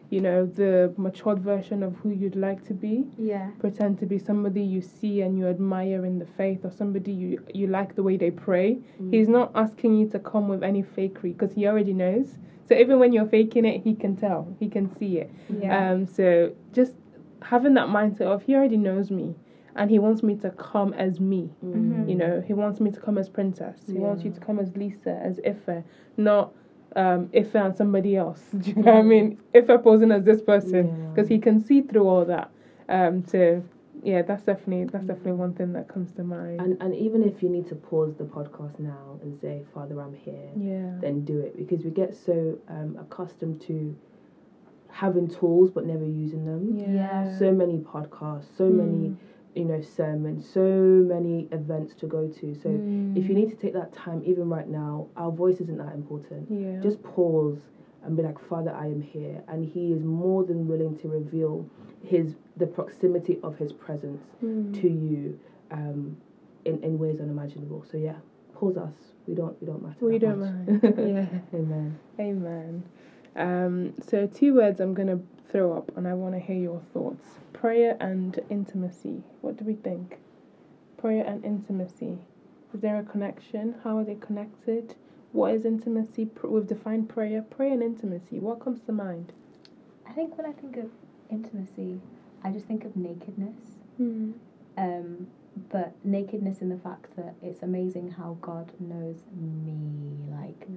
you 0.10 0.22
know, 0.22 0.46
the 0.46 0.94
matured 0.98 1.40
version 1.40 1.84
of 1.84 1.96
who 1.98 2.10
you'd 2.10 2.36
like 2.36 2.64
to 2.68 2.74
be. 2.74 3.06
Yeah. 3.18 3.50
Pretend 3.60 4.00
to 4.00 4.06
be 4.06 4.18
somebody 4.20 4.62
you 4.62 4.82
see 4.82 5.22
and 5.22 5.38
you 5.38 5.48
admire 5.48 6.06
in 6.06 6.20
the 6.20 6.26
faith, 6.26 6.64
or 6.64 6.72
somebody 6.72 7.12
you 7.12 7.44
you 7.54 7.68
like 7.68 7.96
the 7.96 8.04
way 8.04 8.18
they 8.18 8.32
pray. 8.32 8.80
He's 9.12 9.28
not 9.28 9.52
asking 9.56 9.98
you 9.98 10.08
to 10.10 10.20
come 10.20 10.48
with 10.48 10.64
any 10.64 10.84
fakery 10.84 11.38
because 11.38 11.54
he 11.54 11.68
already 11.68 11.94
knows. 11.94 12.38
So 12.68 12.76
even 12.76 13.00
when 13.00 13.14
you're 13.14 13.28
faking 13.28 13.66
it, 13.66 13.82
he 13.84 13.94
can 13.94 14.16
tell. 14.16 14.56
He 14.60 14.70
can 14.70 14.96
see 14.96 15.18
it. 15.20 15.32
Yeah. 15.50 15.92
Um. 15.92 16.06
So 16.08 16.54
just 16.74 16.94
having 17.42 17.74
that 17.76 17.88
mindset 17.88 18.22
of 18.22 18.44
he 18.44 18.56
already 18.56 18.78
knows 18.78 19.12
me, 19.12 19.36
and 19.76 19.90
he 19.90 20.00
wants 20.00 20.24
me 20.24 20.36
to 20.38 20.50
come 20.52 20.94
as 20.94 21.20
me. 21.20 21.50
Mhm. 21.64 22.10
You 22.10 22.16
know, 22.16 22.42
he 22.42 22.54
wants 22.54 22.80
me 22.80 22.90
to 22.92 23.00
come 23.00 23.18
as 23.18 23.30
princess. 23.30 23.78
He 23.88 24.00
wants 24.00 24.24
you 24.24 24.32
to 24.32 24.40
come 24.40 24.60
as 24.60 24.76
Lisa, 24.76 25.12
as 25.24 25.40
Ife, 25.46 25.84
not 26.18 26.54
um 26.96 27.30
Ife 27.36 27.56
and 27.56 27.76
somebody 27.76 28.16
else. 28.16 28.42
Do 28.58 28.70
you 28.72 28.76
know 28.82 28.94
what 28.94 29.00
I 29.00 29.04
mean? 29.04 29.38
Ife 29.54 29.68
posing 29.84 30.12
as 30.12 30.24
this 30.24 30.42
person 30.42 30.88
Yeah. 30.88 31.10
because 31.10 31.28
he 31.28 31.40
can 31.40 31.60
see 31.64 31.82
through 31.82 32.08
all 32.08 32.26
that. 32.26 32.50
Um. 32.90 33.24
So 33.26 33.64
yeah, 34.04 34.22
that's 34.22 34.44
definitely 34.44 34.86
that's 34.86 35.06
definitely 35.06 35.34
one 35.34 35.54
thing 35.54 35.74
that 35.74 35.88
comes 35.88 36.12
to 36.14 36.24
mind. 36.24 36.62
And 36.62 36.78
and 36.82 36.96
even 36.96 37.24
if 37.24 37.42
you 37.42 37.50
need 37.50 37.68
to 37.70 37.76
pause 37.76 38.14
the 38.18 38.24
podcast 38.26 38.80
now 38.80 39.20
and 39.24 39.40
say, 39.42 39.64
Father, 39.74 40.00
I'm 40.02 40.14
here, 40.14 40.50
yeah. 40.56 40.92
then 41.02 41.26
do 41.26 41.40
it 41.40 41.58
because 41.58 41.84
we 41.84 41.92
get 41.92 42.16
so 42.16 42.58
um, 42.70 42.98
accustomed 43.00 43.62
to 43.62 43.96
having 44.90 45.28
tools 45.28 45.70
but 45.72 45.86
never 45.86 46.06
using 46.06 46.46
them. 46.46 46.78
Yeah. 46.96 47.38
So 47.38 47.52
many 47.52 47.80
podcasts, 47.80 48.46
so 48.58 48.70
many 48.70 49.10
Mm. 49.10 49.16
You 49.56 49.66
know 49.66 49.82
sermons, 49.82 50.48
so 50.50 50.62
many 51.08 51.48
events 51.52 51.94
to 51.96 52.06
go 52.08 52.28
to. 52.28 52.54
So 52.56 52.70
Mm. 52.70 53.18
if 53.18 53.30
you 53.30 53.36
need 53.36 53.50
to 53.50 53.56
take 53.56 53.74
that 53.74 53.94
time, 53.94 54.22
even 54.26 54.50
right 54.50 54.68
now, 54.70 55.08
our 55.16 55.32
voice 55.32 55.62
isn't 55.62 55.78
that 55.78 55.94
important. 55.94 56.50
Yeah. 56.52 56.80
Just 56.82 57.02
pause 57.04 57.60
and 58.04 58.16
be 58.18 58.22
like, 58.24 58.38
Father, 58.38 58.72
I 58.72 58.88
am 58.88 59.02
here, 59.02 59.42
and 59.48 59.66
He 59.66 59.92
is 59.94 60.04
more 60.04 60.44
than 60.44 60.68
willing 60.68 60.96
to 60.98 61.08
reveal 61.08 61.68
His 62.04 62.36
the 62.58 62.68
proximity 62.68 63.40
of 63.44 63.58
His 63.58 63.72
presence 63.74 64.22
Mm. 64.44 64.74
to 64.82 64.90
you 64.90 65.40
um, 65.72 66.18
in 66.66 66.84
in 66.84 67.00
ways 67.00 67.20
unimaginable. 67.22 67.84
So 67.90 67.98
yeah, 67.98 68.18
pause 68.54 68.78
us. 68.78 69.14
We 69.28 69.34
don't 69.36 69.60
we 69.62 69.68
don't 69.68 69.82
matter. 69.84 70.06
We 70.06 70.20
don't 70.20 70.40
much. 70.40 70.84
mind. 70.84 70.98
yeah. 70.98 71.58
Amen. 71.60 71.98
Amen. 72.20 72.84
Um, 73.38 73.94
so 74.02 74.28
two 74.28 74.54
words 74.54 74.80
I'm 74.80 74.94
gonna 74.94 75.20
throw 75.56 75.72
up, 75.72 75.96
and 75.96 76.06
I 76.06 76.14
want 76.14 76.34
to 76.36 76.40
hear 76.42 76.58
your 76.58 76.82
thoughts: 76.94 77.40
prayer 77.54 77.96
and 78.02 78.38
intimacy. 78.50 79.24
What 79.40 79.56
do 79.56 79.64
we 79.64 79.76
think? 79.76 80.18
Prayer 80.98 81.24
and 81.26 81.46
intimacy. 81.46 82.18
Is 82.74 82.82
there 82.82 83.00
a 83.00 83.04
connection? 83.04 83.76
How 83.86 83.98
are 83.98 84.04
they 84.04 84.16
connected? 84.16 84.96
What 85.32 85.54
is 85.54 85.64
intimacy? 85.64 86.28
We've 86.44 86.68
defined 86.68 87.08
prayer. 87.08 87.42
Prayer 87.42 87.72
and 87.72 87.82
intimacy. 87.82 88.38
What 88.40 88.60
comes 88.60 88.82
to 88.82 88.92
mind? 88.92 89.32
I 90.06 90.12
think 90.12 90.38
when 90.38 90.46
I 90.46 90.52
think 90.52 90.76
of 90.76 90.90
intimacy, 91.32 92.02
I 92.44 92.52
just 92.52 92.66
think 92.66 92.84
of 92.84 92.98
nakedness. 92.98 93.56
Mm. 94.00 94.34
Um, 94.78 95.28
but 95.70 95.94
nakedness 96.04 96.60
in 96.60 96.68
the 96.68 96.78
fact 96.78 97.16
that 97.16 97.34
it's 97.42 97.64
amazing 97.64 98.12
how 98.12 98.38
God 98.42 98.74
knows 98.78 99.24
me, 99.34 100.18
like 100.30 100.68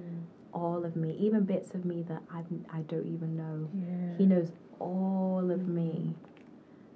all 0.53 0.83
of 0.85 0.95
me, 0.95 1.15
even 1.19 1.43
bits 1.43 1.73
of 1.73 1.85
me 1.85 2.03
that 2.09 2.21
I 2.31 2.43
I 2.71 2.81
don't 2.81 3.07
even 3.07 3.35
know. 3.37 3.69
Yeah. 3.73 4.17
He 4.17 4.25
knows 4.25 4.51
all 4.79 5.51
of 5.51 5.67
me, 5.67 6.15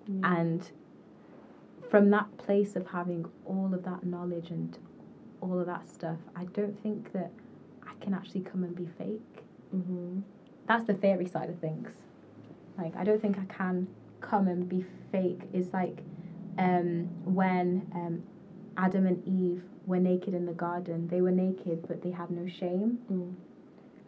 Yeah. 0.07 0.39
and 0.41 0.71
from 1.89 2.09
that 2.11 2.37
place 2.37 2.75
of 2.75 2.87
having 2.87 3.25
all 3.45 3.73
of 3.73 3.83
that 3.83 4.03
knowledge 4.05 4.49
and 4.49 4.77
all 5.41 5.59
of 5.59 5.65
that 5.67 5.87
stuff, 5.87 6.17
I 6.35 6.45
don't 6.45 6.81
think 6.81 7.11
that 7.13 7.31
I 7.85 7.91
can 8.03 8.13
actually 8.13 8.41
come 8.41 8.63
and 8.63 8.75
be 8.75 8.87
fake. 8.97 9.43
Mm-hmm. 9.75 10.21
That's 10.67 10.85
the 10.85 10.93
theory 10.93 11.27
side 11.27 11.49
of 11.49 11.59
things. 11.59 11.89
Like 12.77 12.95
I 12.95 13.03
don't 13.03 13.21
think 13.21 13.37
I 13.37 13.45
can 13.53 13.87
come 14.21 14.47
and 14.47 14.67
be 14.67 14.85
fake. 15.11 15.41
It's 15.53 15.73
like 15.73 15.99
um, 16.57 17.09
when 17.25 17.85
um, 17.93 18.23
Adam 18.77 19.05
and 19.05 19.27
Eve 19.27 19.63
were 19.85 19.99
naked 19.99 20.33
in 20.33 20.45
the 20.45 20.53
garden. 20.53 21.07
They 21.07 21.21
were 21.21 21.31
naked, 21.31 21.85
but 21.87 22.01
they 22.01 22.11
had 22.11 22.31
no 22.31 22.47
shame. 22.47 22.99
Mm. 23.11 23.33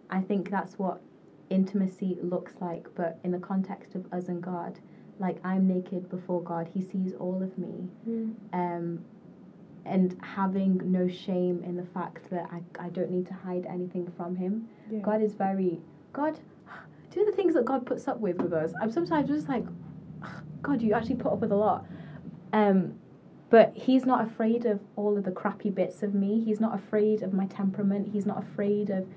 I 0.10 0.22
think 0.22 0.50
that's 0.50 0.78
what 0.80 1.02
intimacy 1.50 2.18
looks 2.22 2.54
like, 2.62 2.88
but 2.96 3.20
in 3.24 3.32
the 3.32 3.40
context 3.40 3.96
of 3.96 4.12
us 4.14 4.28
and 4.28 4.42
God, 4.42 4.80
like 5.20 5.38
I'm 5.44 5.68
naked 5.68 6.10
before 6.10 6.42
God, 6.42 6.70
He 6.74 6.82
sees 6.82 7.14
all 7.20 7.42
of 7.42 7.58
me. 7.58 7.88
Mm. 8.08 8.34
Um, 8.54 9.06
and 9.86 10.18
having 10.24 10.82
no 10.92 11.08
shame 11.08 11.64
in 11.64 11.78
the 11.78 11.86
fact 11.86 12.30
that 12.32 12.50
I, 12.52 12.86
I 12.86 12.90
don't 12.90 13.12
need 13.12 13.28
to 13.28 13.34
hide 13.34 13.68
anything 13.70 14.12
from 14.18 14.36
Him. 14.36 14.68
Yeah. 14.90 15.00
God 15.00 15.22
is 15.22 15.34
very, 15.34 15.80
God, 16.14 16.40
do 17.12 17.24
the 17.26 17.32
things 17.32 17.54
that 17.54 17.66
God 17.66 17.86
puts 17.86 18.08
up 18.08 18.20
with 18.20 18.38
with 18.42 18.54
us. 18.54 18.74
I'm 18.82 18.92
sometimes 18.92 19.30
just 19.30 19.48
like, 19.48 19.66
God, 20.62 20.82
you 20.82 20.94
actually 20.94 21.16
put 21.16 21.32
up 21.34 21.40
with 21.40 21.52
a 21.52 21.56
lot. 21.56 21.86
Um, 22.54 22.96
but 23.56 23.72
He's 23.74 24.06
not 24.06 24.28
afraid 24.28 24.66
of 24.66 24.82
all 24.98 25.18
of 25.18 25.24
the 25.24 25.32
crappy 25.32 25.70
bits 25.70 26.04
of 26.04 26.14
me. 26.14 26.44
He's 26.44 26.60
not 26.60 26.76
afraid 26.76 27.24
of 27.24 27.32
my 27.34 27.46
temperament. 27.46 28.10
He's 28.12 28.26
not 28.26 28.40
afraid 28.44 28.90
of 28.90 29.08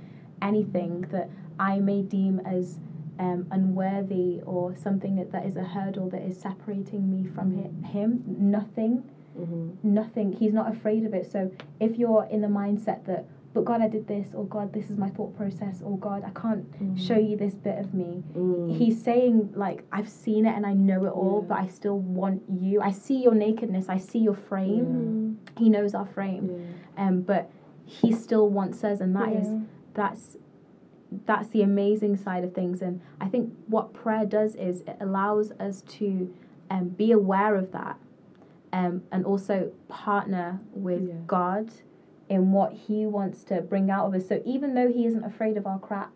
anything 0.41 1.01
that 1.11 1.29
I 1.59 1.81
may 1.81 2.03
deem 2.03 2.39
as 2.47 2.79
um, 3.19 3.49
unworthy 3.51 4.41
or 4.47 4.77
something 4.77 5.17
that, 5.17 5.33
that 5.33 5.45
is 5.45 5.57
a 5.57 5.65
hurdle 5.65 6.09
that 6.11 6.23
is 6.23 6.41
separating 6.41 7.11
me 7.11 7.29
from 7.35 7.49
hi- 7.83 7.89
Him. 7.89 8.23
Nothing, 8.27 9.03
Mm-hmm. 9.37 9.71
nothing. 9.83 10.33
He's 10.33 10.53
not 10.53 10.73
afraid 10.73 11.05
of 11.05 11.15
it. 11.15 11.31
So 11.31 11.51
if 11.81 11.97
you're 11.97 12.27
in 12.31 12.41
the 12.41 12.49
mindset 12.49 13.05
that, 13.07 13.25
but 13.59 13.65
God, 13.65 13.81
I 13.83 13.89
did 13.89 14.07
this, 14.07 14.29
or 14.35 14.45
God, 14.47 14.73
this 14.73 14.89
is 14.89 14.97
my 14.97 15.09
thought 15.11 15.37
process, 15.37 15.83
or 15.83 15.99
God, 15.99 16.23
I 16.25 16.31
can't 16.41 16.65
show 16.97 17.17
you 17.19 17.37
this 17.37 17.55
bit 17.57 17.77
of 17.77 17.93
me. 17.93 18.23
Mm. 18.37 18.79
He's 18.79 19.03
saying, 19.03 19.51
like, 19.57 19.83
I've 19.91 20.09
seen 20.09 20.47
it 20.47 20.55
and 20.55 20.65
I 20.65 20.75
know 20.75 21.07
it 21.07 21.11
all, 21.11 21.41
Yeah. 21.43 21.49
but 21.49 21.59
I 21.59 21.67
still 21.67 21.99
want 21.99 22.45
you. 22.49 22.81
I 22.81 22.93
see 22.93 23.21
your 23.21 23.35
nakedness, 23.35 23.89
I 23.89 23.99
see 23.99 24.21
your 24.21 24.37
frame. 24.37 25.37
Mm. 25.43 25.59
He 25.59 25.69
knows 25.71 25.93
our 25.93 26.07
frame. 26.07 26.49
Yeah. 26.97 27.05
Um, 27.09 27.23
but 27.23 27.51
he 27.85 28.13
still 28.13 28.49
wants 28.49 28.85
us, 28.85 29.01
and 29.01 29.17
that 29.17 29.33
is 29.33 29.49
Yeah. 29.49 29.61
that's 29.95 30.37
that's 31.27 31.49
the 31.49 31.63
amazing 31.63 32.17
side 32.17 32.45
of 32.45 32.53
things. 32.55 32.81
And 32.81 33.01
I 33.21 33.27
think 33.27 33.53
what 33.67 33.93
prayer 33.93 34.25
does 34.25 34.55
is 34.55 34.83
it 34.83 34.99
allows 35.01 35.51
us 35.53 35.83
to 35.99 36.33
um, 36.71 36.91
be 36.91 37.11
aware 37.11 37.57
of 37.57 37.73
that, 37.73 37.97
um, 38.73 39.03
and 39.11 39.27
also 39.27 39.73
partner 39.89 40.61
with 40.75 41.09
Yeah. 41.09 41.15
God 41.27 41.73
in 42.29 42.53
what 42.53 42.73
He 42.73 43.07
wants 43.07 43.45
to 43.45 43.61
bring 43.63 43.91
out 43.91 44.07
of 44.07 44.15
us. 44.15 44.29
So 44.29 44.43
even 44.45 44.75
though 44.75 44.89
He 44.91 45.07
isn't 45.07 45.25
afraid 45.25 45.57
of 45.57 45.67
our 45.67 45.79
crap, 45.79 46.13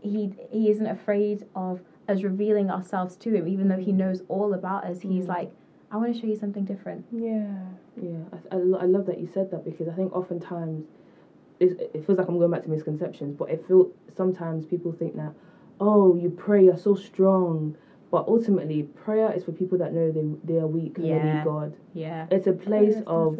He 0.00 0.32
He 0.50 0.70
isn't 0.70 0.86
afraid 0.86 1.46
of 1.54 1.80
us 2.08 2.22
revealing 2.22 2.70
ourselves 2.70 3.16
to 3.16 3.34
Him. 3.34 3.46
Even 3.48 3.68
though 3.68 3.78
He 3.78 3.92
knows 3.92 4.22
all 4.28 4.54
about 4.54 4.84
us, 4.84 5.00
He's 5.00 5.24
Mm. 5.26 5.28
like, 5.28 5.52
I 5.90 5.96
want 5.98 6.14
to 6.14 6.20
show 6.20 6.26
you 6.26 6.36
something 6.36 6.64
different. 6.64 7.04
Yeah. 7.12 7.54
Yeah, 8.00 8.18
I, 8.32 8.56
I, 8.56 8.58
I 8.58 8.84
love 8.86 9.04
that 9.06 9.20
you 9.20 9.26
said 9.32 9.50
that 9.50 9.64
because 9.64 9.88
I 9.88 9.92
think 9.92 10.14
oftentimes 10.16 10.86
it's, 11.60 11.74
it 11.94 12.06
feels 12.06 12.18
like 12.18 12.26
I'm 12.28 12.38
going 12.38 12.50
back 12.50 12.62
to 12.62 12.70
misconceptions, 12.70 13.36
but 13.36 13.50
it 13.50 13.64
feels 13.68 13.92
sometimes 14.16 14.64
people 14.64 14.92
think 14.92 15.14
that, 15.16 15.32
oh, 15.80 16.16
you 16.16 16.30
pray, 16.30 16.64
you're 16.64 16.78
so 16.78 16.94
strong. 16.94 17.76
But 18.10 18.26
ultimately, 18.26 18.82
prayer 18.82 19.32
is 19.32 19.44
for 19.44 19.52
people 19.52 19.78
that 19.78 19.92
know 19.92 20.10
they, 20.10 20.24
they 20.44 20.58
are 20.58 20.66
weak 20.66 20.96
and 20.98 21.06
they 21.06 21.10
need 21.34 21.44
God. 21.44 21.76
Yeah. 21.94 22.26
It's 22.30 22.46
a 22.46 22.52
place 22.52 22.96
of 23.06 23.38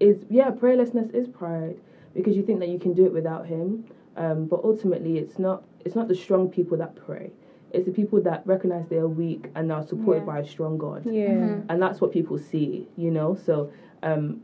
is 0.00 0.26
yeah 0.30 0.50
prayerlessness 0.50 1.14
is 1.14 1.28
pride 1.28 1.80
because 2.14 2.36
you 2.36 2.42
think 2.42 2.60
that 2.60 2.68
you 2.68 2.78
can 2.78 2.94
do 2.94 3.04
it 3.04 3.12
without 3.12 3.46
him 3.46 3.84
um, 4.16 4.46
but 4.46 4.60
ultimately 4.64 5.18
it's 5.18 5.38
not 5.38 5.62
it's 5.84 5.94
not 5.96 6.08
the 6.08 6.14
strong 6.14 6.48
people 6.48 6.76
that 6.78 6.94
pray 6.96 7.32
it's 7.72 7.86
the 7.86 7.92
people 7.92 8.20
that 8.20 8.42
recognize 8.46 8.88
they 8.88 8.98
are 8.98 9.08
weak 9.08 9.50
and 9.54 9.70
are 9.72 9.82
supported 9.82 10.20
Yeah. 10.22 10.26
by 10.26 10.38
a 10.40 10.44
strong 10.44 10.78
god 10.78 11.04
Yeah. 11.06 11.30
Mhm. 11.30 11.64
and 11.68 11.82
that's 11.82 12.00
what 12.00 12.12
people 12.12 12.38
see 12.38 12.88
you 12.96 13.10
know 13.10 13.34
so 13.34 13.70
um, 14.02 14.40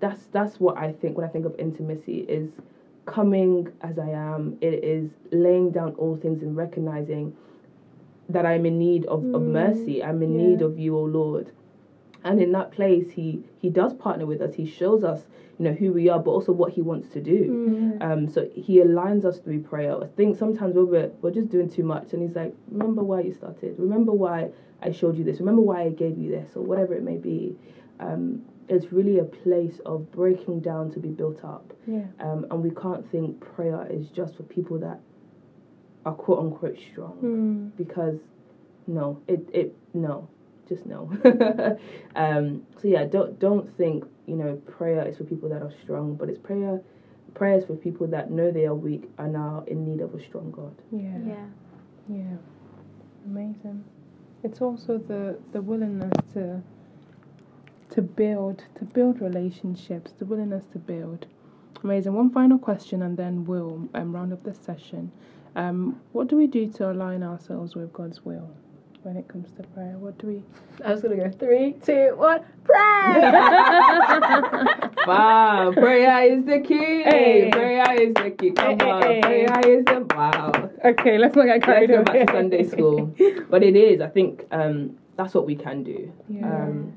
that's 0.00 0.26
that's 0.28 0.60
what 0.60 0.76
i 0.78 0.90
think 0.90 1.16
when 1.16 1.24
i 1.24 1.28
think 1.28 1.44
of 1.46 1.54
intimacy 1.58 2.24
is 2.28 2.60
coming 3.06 3.68
as 3.82 3.98
i 3.98 4.08
am 4.08 4.56
it 4.60 4.82
is 4.84 5.08
laying 5.32 5.70
down 5.72 5.92
all 5.98 6.16
things 6.16 6.42
and 6.42 6.56
recognizing 6.56 7.32
that 8.28 8.46
i'm 8.46 8.64
in 8.66 8.78
need 8.78 9.04
of, 9.06 9.24
of 9.34 9.42
Mm, 9.42 9.52
mercy 9.52 10.02
i'm 10.02 10.22
in 10.22 10.32
yeah. 10.32 10.38
need 10.38 10.62
of 10.62 10.78
you 10.78 10.96
o 10.96 11.02
lord 11.02 11.50
and 12.24 12.40
in 12.40 12.52
that 12.52 12.70
place 12.72 13.10
he 13.10 13.42
he 13.58 13.70
does 13.70 13.94
partner 13.94 14.26
with 14.26 14.40
us. 14.40 14.54
He 14.54 14.66
shows 14.66 15.04
us 15.04 15.24
you 15.58 15.64
know 15.66 15.72
who 15.72 15.92
we 15.92 16.08
are 16.08 16.18
but 16.18 16.30
also 16.30 16.52
what 16.52 16.72
he 16.72 16.82
wants 16.82 17.08
to 17.10 17.20
do. 17.20 17.98
Mm. 18.00 18.02
um 18.02 18.28
so 18.28 18.48
he 18.54 18.78
aligns 18.78 19.24
us 19.24 19.38
through 19.38 19.62
prayer. 19.62 19.96
I 20.02 20.06
think 20.16 20.36
sometimes 20.38 20.74
we're 20.74 21.10
we're 21.20 21.30
just 21.30 21.48
doing 21.50 21.68
too 21.70 21.84
much 21.84 22.12
and 22.12 22.22
he's 22.22 22.36
like 22.36 22.54
remember 22.70 23.02
why 23.02 23.20
you 23.20 23.32
started? 23.32 23.74
Remember 23.78 24.12
why 24.12 24.50
i 24.80 24.90
showed 24.90 25.16
you 25.16 25.24
this? 25.24 25.38
Remember 25.40 25.62
why 25.62 25.82
i 25.82 25.90
gave 25.90 26.18
you 26.18 26.30
this? 26.30 26.56
Or 26.56 26.62
whatever 26.62 26.94
it 26.94 27.02
may 27.02 27.16
be. 27.16 27.56
Um 28.00 28.42
it's 28.68 28.92
really 28.92 29.18
a 29.18 29.24
place 29.24 29.80
of 29.84 30.10
breaking 30.12 30.60
down 30.60 30.90
to 30.92 31.00
be 31.00 31.08
built 31.10 31.44
up. 31.44 31.72
Yeah. 31.86 32.04
um 32.20 32.46
and 32.50 32.62
we 32.62 32.70
can't 32.70 33.08
think 33.10 33.40
prayer 33.40 33.86
is 33.90 34.08
just 34.08 34.36
for 34.36 34.44
people 34.44 34.78
that 34.78 35.00
are 36.04 36.14
quote 36.14 36.38
unquote 36.40 36.78
strong. 36.78 37.18
Mm. 37.22 37.76
because 37.76 38.18
no, 38.86 39.20
it 39.28 39.48
it 39.52 39.76
no, 39.94 40.28
just 40.74 40.86
no. 40.86 41.10
um, 42.16 42.66
so 42.80 42.88
yeah, 42.88 43.04
don't 43.04 43.38
don't 43.38 43.76
think 43.76 44.04
you 44.26 44.36
know 44.36 44.56
prayer 44.78 45.06
is 45.06 45.16
for 45.16 45.24
people 45.24 45.48
that 45.48 45.62
are 45.62 45.72
strong, 45.82 46.14
but 46.14 46.28
it's 46.28 46.38
prayer. 46.38 46.80
prayers 47.34 47.64
for 47.64 47.76
people 47.76 48.06
that 48.08 48.30
know 48.30 48.50
they 48.50 48.66
are 48.66 48.74
weak 48.74 49.04
and 49.18 49.36
are 49.36 49.64
in 49.66 49.84
need 49.84 50.00
of 50.00 50.14
a 50.14 50.22
strong 50.24 50.50
God. 50.50 50.74
Yeah. 50.90 51.18
Yeah. 51.26 51.46
Yeah. 52.08 52.36
Amazing. 53.26 53.84
It's 54.42 54.60
also 54.60 54.98
the 54.98 55.38
the 55.52 55.62
willingness 55.62 56.12
to 56.34 56.62
to 57.90 58.02
build 58.02 58.64
to 58.78 58.84
build 58.84 59.20
relationships, 59.20 60.12
the 60.18 60.24
willingness 60.24 60.64
to 60.72 60.78
build. 60.78 61.26
Amazing. 61.84 62.12
One 62.14 62.30
final 62.30 62.58
question, 62.58 63.02
and 63.02 63.16
then 63.16 63.44
we'll 63.44 63.88
um, 63.94 64.14
round 64.14 64.32
up 64.32 64.44
this 64.44 64.58
session. 64.58 65.10
Um, 65.56 66.00
what 66.12 66.28
do 66.28 66.36
we 66.36 66.46
do 66.46 66.70
to 66.72 66.90
align 66.90 67.22
ourselves 67.22 67.74
with 67.74 67.92
God's 67.92 68.24
will 68.24 68.48
when 69.02 69.16
it 69.16 69.26
comes 69.28 69.50
to 69.56 69.62
prayer? 69.68 69.96
What 69.98 70.18
do 70.18 70.26
we? 70.28 70.42
I 70.84 70.92
was 70.92 71.02
gonna 71.02 71.16
go 71.16 71.30
three, 71.30 71.74
two, 71.84 72.14
one, 72.16 72.40
pray. 72.64 72.78
Wow, 75.06 75.72
prayer 75.72 76.32
is 76.32 76.44
the 76.44 76.60
key. 76.60 77.02
Hey. 77.02 77.50
Prayer 77.50 78.00
is 78.00 78.14
the 78.14 78.30
key. 78.30 78.52
Come 78.52 78.78
Hey, 78.78 78.90
on, 78.90 79.02
hey, 79.02 79.20
prayer 79.20 79.60
is 79.78 79.84
the 79.84 80.06
wow. 80.14 80.70
Okay, 80.84 81.18
let's 81.18 81.34
not 81.34 81.46
get 81.46 81.54
Let's 81.54 81.64
carried 81.64 81.88
go 81.88 81.94
away. 81.96 82.04
back 82.04 82.26
to 82.28 82.32
Sunday 82.32 82.62
school. 82.68 83.12
But 83.50 83.62
it 83.64 83.74
is, 83.76 84.00
I 84.00 84.06
think, 84.08 84.46
um, 84.52 84.96
that's 85.16 85.34
what 85.34 85.44
we 85.46 85.56
can 85.56 85.82
do. 85.82 86.12
Yeah. 86.28 86.46
Um, 86.64 86.92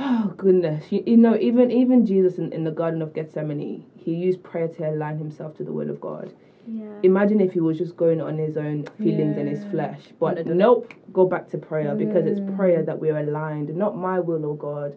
oh 0.00 0.34
goodness, 0.36 0.90
you, 0.90 1.02
you 1.06 1.16
know, 1.16 1.36
even 1.38 1.70
even 1.70 2.04
Jesus 2.06 2.38
in, 2.38 2.52
in 2.52 2.64
the 2.64 2.72
Garden 2.72 3.00
of 3.02 3.14
Gethsemane, 3.14 3.84
he 3.96 4.14
used 4.14 4.42
prayer 4.42 4.66
to 4.68 4.90
align 4.90 5.18
himself 5.18 5.56
to 5.58 5.64
the 5.64 5.72
will 5.72 5.90
of 5.90 6.00
God. 6.00 6.32
Yeah. 6.66 6.84
Imagine 7.02 7.40
if 7.40 7.52
he 7.52 7.60
was 7.60 7.76
just 7.78 7.96
going 7.96 8.20
on 8.20 8.38
his 8.38 8.56
own 8.56 8.84
feelings 9.02 9.36
and 9.36 9.48
his 9.48 9.64
flesh. 9.64 10.12
But 10.18 10.46
nope, 10.46 10.92
go 11.12 11.26
back 11.26 11.48
to 11.50 11.58
prayer 11.58 11.94
because 11.94 12.26
it's 12.26 12.40
prayer 12.56 12.82
that 12.82 12.98
we're 12.98 13.18
aligned, 13.18 13.74
not 13.74 13.96
my 13.96 14.20
will, 14.20 14.44
oh 14.46 14.54
God, 14.54 14.96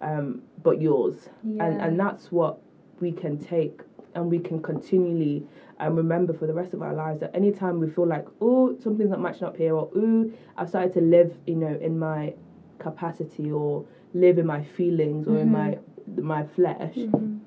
um, 0.00 0.42
but 0.62 0.80
yours. 0.80 1.28
And 1.42 1.56
Yeah. 1.56 1.86
and 1.86 1.98
that's 1.98 2.30
what 2.30 2.58
we 3.00 3.12
can 3.12 3.38
take 3.38 3.82
and 4.14 4.30
we 4.30 4.38
can 4.38 4.60
continually 4.60 5.44
um, 5.78 5.94
remember 5.96 6.32
for 6.32 6.46
the 6.46 6.52
rest 6.54 6.74
of 6.74 6.82
our 6.82 6.92
lives 6.94 7.20
that 7.20 7.34
anytime 7.34 7.78
we 7.80 7.88
feel 7.88 8.06
like, 8.06 8.26
oh, 8.40 8.76
something's 8.78 9.10
not 9.10 9.20
matching 9.20 9.44
up 9.44 9.56
here, 9.56 9.74
or 9.74 9.88
ooh, 9.96 10.30
I've 10.56 10.68
started 10.68 10.92
to 10.94 11.00
live, 11.00 11.32
you 11.46 11.54
know, 11.56 11.74
in 11.80 11.98
my 11.98 12.34
capacity 12.78 13.50
or 13.52 13.84
live 14.14 14.38
in 14.38 14.46
my 14.46 14.60
feelings 14.62 15.26
or 15.28 15.38
in 15.38 15.50
my 15.50 15.78
my 16.16 16.42
flesh, 16.42 16.96
Mhm. 16.96 17.39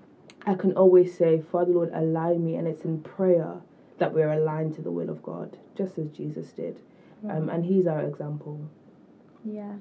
I 0.45 0.55
can 0.55 0.73
always 0.73 1.17
say, 1.17 1.41
Father 1.51 1.71
Lord, 1.71 1.91
align 1.93 2.43
me, 2.45 2.55
and 2.55 2.67
it's 2.67 2.83
in 2.83 3.01
prayer 3.01 3.55
that 3.99 4.13
we're 4.13 4.31
aligned 4.31 4.75
to 4.75 4.81
the 4.81 4.91
will 4.91 5.09
of 5.09 5.23
God, 5.23 5.57
just 5.77 5.97
as 5.97 6.09
Jesus 6.09 6.51
did. 6.51 6.81
Um, 7.29 7.49
and 7.49 7.63
He's 7.65 7.87
our 7.87 8.01
example. 8.01 8.69
Yeah. 9.45 9.73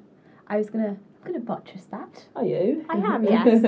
I 0.46 0.56
was 0.58 0.70
gonna 0.70 0.96
I'm 1.24 1.32
gonna 1.32 1.44
buttress 1.44 1.84
that. 1.86 2.26
Are 2.36 2.44
you? 2.44 2.84
I 2.88 2.96
am, 2.98 3.24
yes. 3.28 3.64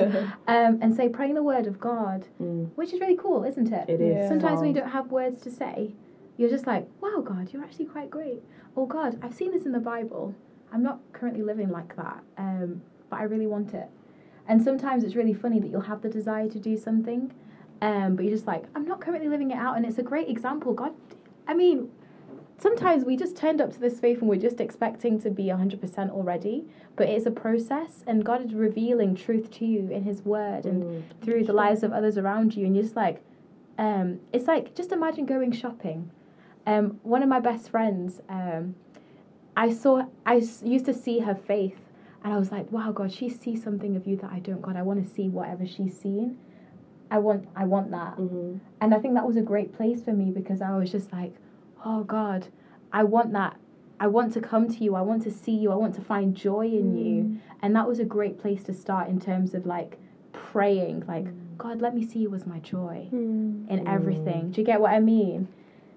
Um, 0.46 0.78
and 0.82 0.94
say 0.94 1.08
praying 1.08 1.34
the 1.34 1.42
word 1.42 1.66
of 1.66 1.80
God, 1.80 2.26
Mm, 2.40 2.70
which 2.76 2.92
is 2.92 3.00
really 3.00 3.16
cool, 3.16 3.44
isn't 3.44 3.72
it? 3.72 3.88
it 3.88 4.00
is. 4.00 4.16
Yeah. 4.16 4.28
Sometimes 4.28 4.60
when 4.60 4.68
you 4.68 4.74
don't 4.80 4.90
have 4.90 5.10
words 5.10 5.40
to 5.42 5.50
say, 5.50 5.92
you're 6.36 6.50
just 6.50 6.66
like, 6.66 6.86
wow, 7.00 7.20
God, 7.24 7.52
you're 7.52 7.62
actually 7.62 7.86
quite 7.86 8.10
great. 8.10 8.42
Oh, 8.76 8.86
God, 8.86 9.18
I've 9.22 9.34
seen 9.34 9.52
this 9.52 9.66
in 9.66 9.72
the 9.72 9.78
Bible. 9.78 10.34
I'm 10.72 10.82
not 10.82 10.98
currently 11.12 11.42
living 11.44 11.70
like 11.70 11.94
that, 11.96 12.22
um, 12.38 12.82
but 13.08 13.20
I 13.20 13.22
really 13.24 13.46
want 13.46 13.72
it. 13.72 13.88
And 14.46 14.62
sometimes 14.62 15.04
it's 15.04 15.14
really 15.14 15.34
funny 15.34 15.58
that 15.60 15.68
you'll 15.70 15.80
have 15.82 16.02
the 16.02 16.08
desire 16.08 16.48
to 16.48 16.58
do 16.58 16.76
something, 16.76 17.32
um, 17.80 18.14
but 18.16 18.24
you're 18.24 18.34
just 18.34 18.46
like, 18.46 18.64
I'm 18.74 18.84
not 18.86 19.00
currently 19.00 19.28
living 19.28 19.50
it 19.50 19.56
out. 19.56 19.76
And 19.76 19.86
it's 19.86 19.98
a 19.98 20.02
great 20.02 20.28
example. 20.28 20.74
God, 20.74 20.92
I 21.48 21.54
mean, 21.54 21.90
sometimes 22.58 23.04
we 23.04 23.16
just 23.16 23.36
turned 23.36 23.60
up 23.60 23.72
to 23.72 23.80
this 23.80 23.98
faith 24.00 24.20
and 24.20 24.28
we're 24.28 24.36
just 24.36 24.60
expecting 24.60 25.20
to 25.22 25.30
be 25.30 25.44
100% 25.44 26.10
already, 26.10 26.64
but 26.96 27.08
it's 27.08 27.26
a 27.26 27.30
process, 27.30 28.04
and 28.06 28.24
God 28.24 28.44
is 28.44 28.54
revealing 28.54 29.14
truth 29.14 29.50
to 29.52 29.64
you 29.66 29.88
in 29.90 30.04
His 30.04 30.22
Word 30.24 30.64
and 30.66 30.84
Mm. 30.84 31.02
through 31.22 31.44
the 31.44 31.52
lives 31.52 31.82
of 31.82 31.92
others 31.92 32.18
around 32.18 32.54
you. 32.54 32.66
And 32.66 32.74
you're 32.76 32.84
just 32.84 32.96
like, 32.96 33.22
um, 33.78 34.20
it's 34.32 34.46
like, 34.46 34.74
just 34.74 34.92
imagine 34.92 35.26
going 35.26 35.52
shopping. 35.52 36.10
Um, 36.66 37.00
one 37.02 37.22
of 37.22 37.28
my 37.28 37.40
best 37.40 37.70
friends, 37.70 38.20
um, 38.28 38.74
I 39.56 39.72
saw, 39.72 40.06
i 40.26 40.34
used 40.62 40.84
to 40.86 40.94
see 40.94 41.20
her 41.20 41.34
faith, 41.34 41.78
and 42.24 42.32
I 42.32 42.38
was 42.38 42.50
like, 42.50 42.72
wow, 42.72 42.90
God, 42.90 43.12
she 43.12 43.28
sees 43.28 43.62
something 43.62 43.96
of 43.96 44.06
you 44.06 44.16
that 44.16 44.32
I 44.32 44.38
don't. 44.38 44.62
God, 44.62 44.76
I 44.76 44.82
want 44.82 45.06
to 45.06 45.14
see 45.14 45.28
whatever 45.28 45.66
she's 45.66 45.96
seen. 45.96 46.38
I 47.10 47.18
want, 47.18 47.46
I 47.54 47.64
want 47.66 47.90
that. 47.90 48.16
Mhm. 48.16 48.60
And 48.80 48.94
I 48.94 48.98
think 48.98 49.14
that 49.14 49.26
was 49.26 49.36
a 49.36 49.42
great 49.42 49.74
place 49.74 50.02
for 50.02 50.12
me 50.12 50.30
because 50.30 50.62
I 50.62 50.74
was 50.76 50.90
just 50.90 51.12
like, 51.12 51.34
oh 51.84 52.02
God, 52.02 52.46
I 52.92 53.04
want 53.04 53.32
that. 53.34 53.56
I 54.00 54.06
want 54.06 54.32
to 54.32 54.40
come 54.40 54.68
to 54.68 54.82
you. 54.82 54.94
I 54.94 55.02
want 55.02 55.22
to 55.24 55.30
see 55.30 55.52
you. 55.52 55.70
I 55.70 55.76
want 55.76 55.94
to 55.96 56.00
find 56.00 56.34
joy 56.34 56.66
in 56.66 56.96
you. 56.96 57.22
Mm. 57.22 57.38
And 57.60 57.76
that 57.76 57.86
was 57.86 58.00
a 58.00 58.04
great 58.04 58.38
place 58.38 58.62
to 58.64 58.72
start 58.72 59.08
in 59.08 59.20
terms 59.20 59.54
of 59.54 59.66
like 59.66 59.98
praying, 60.32 61.04
like, 61.06 61.26
mm. 61.26 61.56
God, 61.58 61.82
let 61.82 61.94
me 61.94 62.04
see 62.04 62.20
you 62.20 62.34
as 62.34 62.46
my 62.46 62.58
joy 62.60 63.06
mm. 63.12 63.68
in 63.68 63.86
everything. 63.86 64.50
Do 64.50 64.60
you 64.62 64.66
get 64.66 64.80
what 64.80 64.92
I 64.92 65.00
mean? 65.00 65.46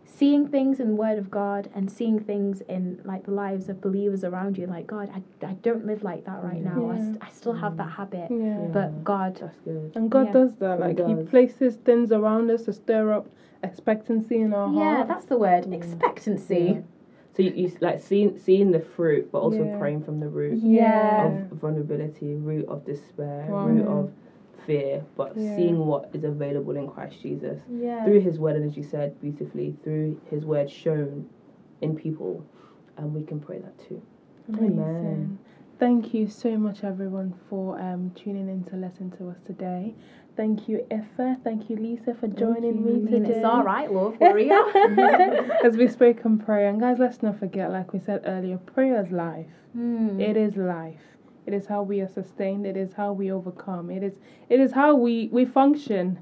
Seeing 0.10 0.48
things 0.48 0.80
in 0.80 0.88
the 0.88 0.96
Word 0.96 1.20
of 1.20 1.30
God 1.30 1.70
and 1.76 1.92
seeing 1.92 2.20
things 2.20 2.62
in 2.62 3.00
like 3.04 3.26
the 3.26 3.32
lives 3.32 3.70
of 3.70 3.82
believers 3.82 4.24
around 4.24 4.58
you, 4.58 4.66
like 4.66 4.88
God, 4.88 5.12
I, 5.14 5.46
I 5.46 5.54
don't 5.56 5.86
live 5.86 6.02
like 6.02 6.26
that 6.26 6.42
right 6.44 6.62
now. 6.64 6.90
I, 6.90 6.98
st- 6.98 7.18
I 7.22 7.30
still 7.30 7.54
have 7.54 7.78
that 7.78 7.88
mm. 7.90 7.96
habit, 7.96 8.32
Yeah. 8.32 8.68
but 8.72 9.04
God, 9.04 9.36
That's 9.36 9.60
good. 9.60 9.92
And 9.96 10.10
God 10.10 10.28
Yeah. 10.28 10.34
does 10.34 10.56
that. 10.56 10.80
Like 10.80 10.98
He 10.98 11.14
does. 11.14 11.30
places 11.30 11.76
things 11.76 12.12
around 12.12 12.50
us 12.50 12.64
to 12.64 12.74
stir 12.74 13.12
up 13.14 13.28
expectancy 13.64 14.40
in 14.42 14.54
our 14.54 14.72
yeah, 14.74 14.96
heart. 14.96 15.08
that's 15.08 15.26
the 15.26 15.38
word, 15.38 15.66
mm. 15.66 15.74
expectancy. 15.74 16.72
Yeah. 16.76 16.82
So 17.36 17.44
you, 17.44 17.52
you 17.52 17.72
like 17.82 18.00
seeing 18.02 18.40
seeing 18.40 18.72
the 18.72 18.80
fruit, 18.80 19.32
but 19.32 19.40
also 19.40 19.64
Yeah. 19.64 19.78
praying 19.78 20.04
from 20.04 20.20
the 20.20 20.30
root 20.30 20.58
Yeah. 20.64 21.28
of 21.28 21.50
vulnerability, 21.60 22.34
root 22.34 22.66
of 22.68 22.86
despair, 22.86 23.46
Wow. 23.50 23.68
root 23.68 23.86
of 23.86 24.12
fear, 24.68 25.04
but 25.16 25.36
Yeah. 25.36 25.56
seeing 25.56 25.80
what 25.88 26.10
is 26.14 26.24
available 26.24 26.76
in 26.76 26.88
Christ 26.88 27.22
Jesus 27.22 27.60
Yeah. 27.72 28.04
through 28.04 28.20
His 28.20 28.40
Word, 28.40 28.58
and 28.58 28.66
as 28.66 28.78
you 28.78 28.84
said 28.84 29.20
beautifully, 29.20 29.76
through 29.84 30.20
His 30.30 30.46
Word 30.46 30.70
shown 30.70 31.26
in 31.82 31.96
people, 31.96 32.44
and 32.98 33.14
we 33.16 33.24
can 33.24 33.40
pray 33.40 33.58
that 33.60 33.78
too. 33.80 34.02
Amazing. 34.50 34.80
Amen. 34.80 35.40
Thank 35.80 36.14
you 36.14 36.28
so 36.28 36.58
much, 36.58 36.84
everyone, 36.84 37.34
for 37.50 37.80
um, 37.80 38.12
tuning 38.16 38.50
in 38.50 38.64
to 38.66 38.76
listen 38.76 39.12
to 39.12 39.30
us 39.30 39.38
today. 39.46 39.94
Thank 40.36 40.68
you, 40.68 40.86
Ife. 40.92 41.38
Thank 41.44 41.70
you, 41.70 41.76
Lisa, 41.78 42.14
for 42.16 42.28
joining 42.28 42.84
me 42.84 42.94
mean, 43.00 43.24
today. 43.24 43.36
it's 43.38 43.46
all 43.46 43.64
right, 43.64 43.92
love. 43.92 44.18
As 45.64 45.78
we 45.78 45.88
spoke 45.88 46.26
on 46.26 46.40
prayer, 46.40 46.70
and 46.70 46.80
guys, 46.80 46.98
let's 47.00 47.22
not 47.24 47.38
forget, 47.40 47.72
like 47.72 47.94
we 47.94 48.00
said 48.00 48.22
earlier, 48.26 48.58
prayer 48.58 49.04
is 49.04 49.12
life. 49.12 49.48
Hmm. 49.74 50.20
It 50.20 50.36
is 50.38 50.56
life. 50.56 51.00
It 51.48 51.54
is 51.54 51.66
how 51.66 51.82
we 51.82 52.02
are 52.02 52.10
sustained. 52.10 52.68
It 52.68 52.76
is 52.76 52.94
how 52.94 53.14
we 53.14 53.32
overcome. 53.32 53.90
It 53.90 54.04
is 54.04 54.20
it 54.50 54.60
is 54.60 54.74
how 54.74 54.96
we 54.96 55.30
we 55.32 55.46
function. 55.46 56.20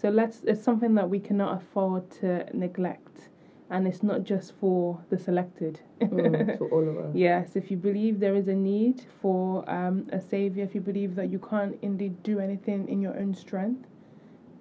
So 0.00 0.08
let's. 0.08 0.42
It's 0.44 0.64
something 0.64 0.94
that 0.94 1.08
we 1.10 1.20
cannot 1.20 1.62
afford 1.62 2.10
to 2.22 2.46
neglect, 2.56 3.28
and 3.68 3.86
it's 3.86 4.02
not 4.02 4.24
just 4.24 4.54
for 4.58 4.98
the 5.10 5.18
selected. 5.18 5.80
Mm, 6.00 6.56
for 6.58 6.68
all 6.70 6.88
of 6.88 6.96
us. 6.98 7.14
Yes, 7.14 7.54
if 7.54 7.70
you 7.70 7.76
believe 7.76 8.18
there 8.18 8.34
is 8.34 8.48
a 8.48 8.54
need 8.54 9.04
for 9.20 9.68
um, 9.70 10.08
a 10.10 10.20
savior, 10.20 10.64
if 10.64 10.74
you 10.74 10.80
believe 10.80 11.14
that 11.16 11.30
you 11.30 11.38
can't 11.38 11.78
indeed 11.82 12.22
do 12.22 12.40
anything 12.40 12.88
in 12.88 13.02
your 13.02 13.16
own 13.18 13.34
strength, 13.34 13.86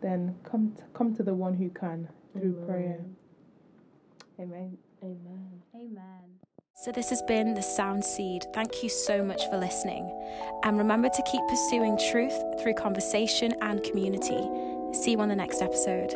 then 0.02 0.36
come 0.44 0.74
to, 0.76 0.84
come 0.94 1.16
to 1.16 1.24
the 1.24 1.34
one 1.34 1.54
who 1.54 1.70
can 1.70 2.10
through 2.34 2.54
Amen. 2.58 2.66
prayer. 2.66 3.00
Amen. 4.40 4.78
Amen. 5.02 5.62
Amen. 5.74 6.31
So, 6.82 6.92
this 6.92 7.12
has 7.12 7.22
been 7.22 7.54
The 7.54 7.62
Sound 7.62 8.04
Seed. 8.04 8.48
Thank 8.54 8.82
you 8.82 8.90
so 8.90 9.24
much 9.24 9.48
for 9.52 9.58
listening. 9.58 10.12
And 10.64 10.80
remember 10.80 11.10
to 11.10 11.24
keep 11.32 11.48
pursuing 11.48 11.96
truth 12.10 12.34
through 12.60 12.74
conversation 12.74 13.54
and 13.62 13.84
community. 13.84 14.50
See 14.92 15.12
you 15.12 15.20
on 15.20 15.30
the 15.30 15.36
next 15.36 15.62
episode. 15.62 16.12